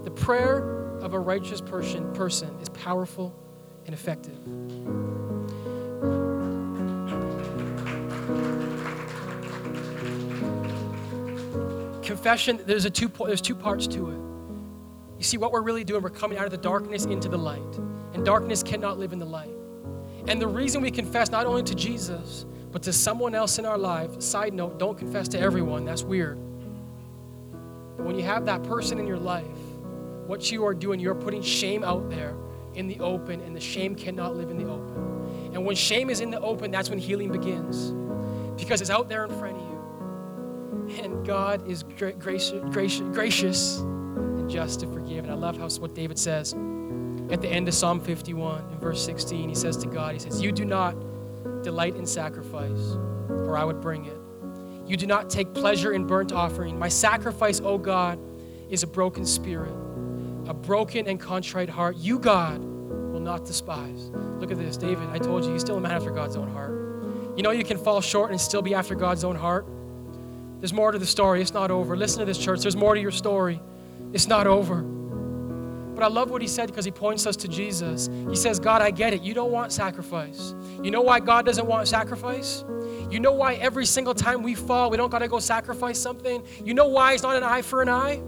[0.03, 3.33] The prayer of a righteous person, person is powerful
[3.87, 4.37] and effective.
[12.03, 14.19] Confession, there's, a two, there's two parts to it.
[15.19, 17.79] You see, what we're really doing, we're coming out of the darkness into the light.
[18.15, 19.55] And darkness cannot live in the light.
[20.27, 23.79] And the reason we confess not only to Jesus, but to someone else in our
[23.79, 26.48] life, side note, don't confess to everyone, that's weird.
[27.99, 29.45] But when you have that person in your life,
[30.27, 32.35] what you are doing, you're putting shame out there
[32.75, 35.51] in the open, and the shame cannot live in the open.
[35.53, 37.93] And when shame is in the open, that's when healing begins
[38.59, 41.05] because it's out there in front of you.
[41.05, 45.25] And God is gra- gracious, gracious, gracious and just to forgive.
[45.25, 46.55] And I love how what David says
[47.31, 49.49] at the end of Psalm 51 in verse 16.
[49.49, 50.97] He says to God, He says, You do not
[51.63, 52.97] delight in sacrifice,
[53.29, 54.18] or I would bring it.
[54.89, 56.79] You do not take pleasure in burnt offering.
[56.79, 58.19] My sacrifice, O God,
[58.71, 59.73] is a broken spirit,
[60.47, 61.97] a broken and contrite heart.
[61.99, 64.11] You, God, will not despise.
[64.41, 65.09] Look at this, David.
[65.11, 66.73] I told you, he's still a man after God's own heart.
[67.37, 69.67] You know, you can fall short and still be after God's own heart.
[70.59, 71.43] There's more to the story.
[71.43, 71.97] It's not over.
[71.97, 72.63] Listen to this, church.
[72.63, 73.61] There's more to your story.
[74.13, 74.85] It's not over.
[75.99, 78.09] But I love what he said because he points us to Jesus.
[78.29, 79.21] He says, God, I get it.
[79.21, 80.55] You don't want sacrifice.
[80.81, 82.65] You know why God doesn't want sacrifice?
[83.11, 86.45] You know why every single time we fall, we don't got to go sacrifice something?
[86.65, 88.23] You know why it's not an eye for an eye?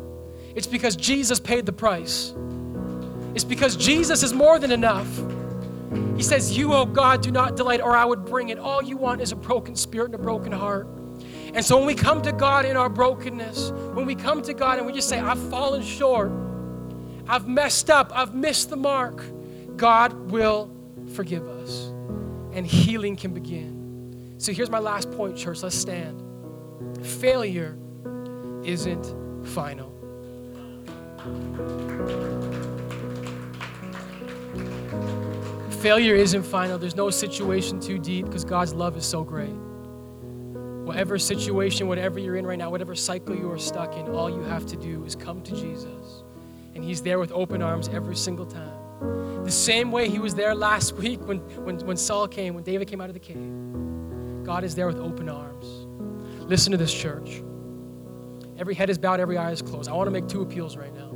[0.56, 2.34] It's because Jesus paid the price.
[3.36, 5.06] It's because Jesus is more than enough.
[6.16, 8.58] He says, You, oh God, do not delight, or I would bring it.
[8.58, 10.88] All you want is a broken spirit and a broken heart.
[11.54, 14.78] And so when we come to God in our brokenness, when we come to God
[14.78, 16.32] and we just say, I've fallen short,
[17.30, 19.22] I've messed up, I've missed the mark,
[19.76, 20.68] God will
[21.14, 21.92] forgive us
[22.52, 24.34] and healing can begin.
[24.38, 25.62] So here's my last point, church.
[25.62, 26.20] Let's stand.
[27.06, 27.78] Failure
[28.64, 29.90] isn't final.
[35.80, 36.78] Failure isn't final.
[36.78, 39.54] There's no situation too deep because God's love is so great.
[40.84, 44.42] Whatever situation, whatever you're in right now, whatever cycle you are stuck in, all you
[44.42, 45.99] have to do is come to Jesus.
[46.74, 49.44] And He's there with open arms every single time.
[49.44, 52.88] The same way He was there last week when, when, when Saul came, when David
[52.88, 54.44] came out of the cave.
[54.44, 55.66] God is there with open arms.
[56.48, 57.42] Listen to this, church.
[58.58, 59.88] Every head is bowed, every eye is closed.
[59.88, 61.08] I want to make two appeals right now.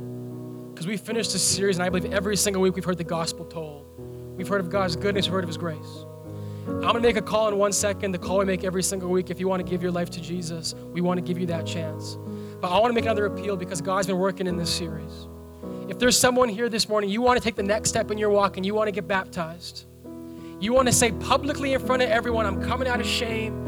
[0.73, 3.45] Because we finished this series, and I believe every single week we've heard the gospel
[3.45, 3.85] told.
[4.35, 6.05] We've heard of God's goodness, we've heard of His grace.
[6.67, 9.09] I'm going to make a call in one second, the call we make every single
[9.11, 9.29] week.
[9.29, 11.67] If you want to give your life to Jesus, we want to give you that
[11.67, 12.17] chance.
[12.59, 15.27] But I want to make another appeal because God's been working in this series.
[15.87, 18.31] If there's someone here this morning, you want to take the next step in your
[18.31, 19.85] walk and you want to get baptized,
[20.59, 23.67] you want to say publicly in front of everyone, I'm coming out of shame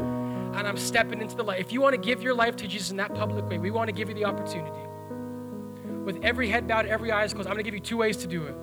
[0.54, 1.60] and I'm stepping into the light.
[1.60, 3.88] If you want to give your life to Jesus in that public way, we want
[3.88, 4.80] to give you the opportunity.
[6.04, 8.26] With every head bowed, every eyes closed, I'm going to give you two ways to
[8.26, 8.56] do it.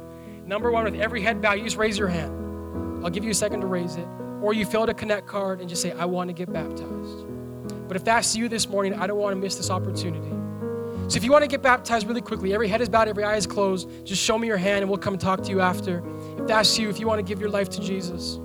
[0.46, 3.06] Number one, with every head bowed, you just raise your hand.
[3.06, 4.08] I'll give you a second to raise it.
[4.42, 7.88] Or you fill out a connect card and just say, I want to get baptized.
[7.88, 10.34] But if that's you this morning, I don't want to miss this opportunity.
[11.08, 13.36] So if you want to get baptized really quickly, every head is bowed, every eye
[13.36, 16.04] is closed, just show me your hand and we'll come talk to you after.
[16.40, 18.40] If that's you, if you want to give your life to Jesus,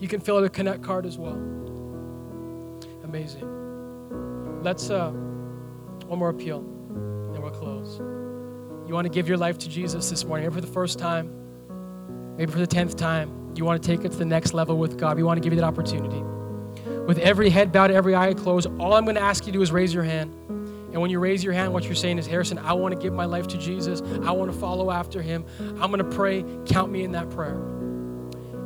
[0.00, 1.34] you can fill out a connect card as well.
[3.04, 4.62] Amazing.
[4.62, 7.98] Let's, uh, one more appeal, and we'll close.
[8.88, 12.36] You want to give your life to Jesus this morning, maybe for the first time,
[12.38, 13.52] maybe for the tenth time.
[13.54, 15.16] You want to take it to the next level with God.
[15.16, 16.22] We want to give you that opportunity.
[17.06, 19.62] With every head bowed, every eye closed, all I'm going to ask you to do
[19.62, 20.32] is raise your hand.
[20.92, 23.12] And when you raise your hand, what you're saying is, Harrison, I want to give
[23.12, 24.00] my life to Jesus.
[24.24, 25.44] I want to follow after him.
[25.80, 26.44] I'm going to pray.
[26.66, 27.60] Count me in that prayer.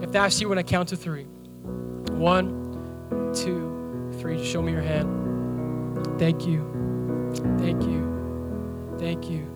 [0.01, 6.19] If that's you, when I count to three one, two, three, show me your hand.
[6.19, 7.31] Thank you.
[7.59, 8.97] Thank you.
[8.99, 9.52] Thank you.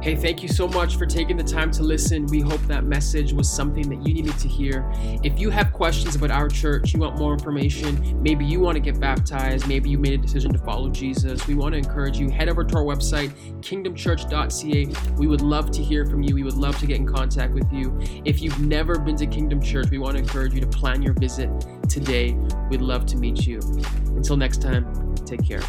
[0.00, 2.24] Hey, thank you so much for taking the time to listen.
[2.26, 4.88] We hope that message was something that you needed to hear.
[5.24, 8.80] If you have questions about our church, you want more information, maybe you want to
[8.80, 12.30] get baptized, maybe you made a decision to follow Jesus, we want to encourage you.
[12.30, 15.14] Head over to our website, kingdomchurch.ca.
[15.16, 16.32] We would love to hear from you.
[16.32, 17.98] We would love to get in contact with you.
[18.24, 21.14] If you've never been to Kingdom Church, we want to encourage you to plan your
[21.14, 21.50] visit
[21.88, 22.34] today.
[22.70, 23.58] We'd love to meet you.
[24.14, 25.62] Until next time, take care.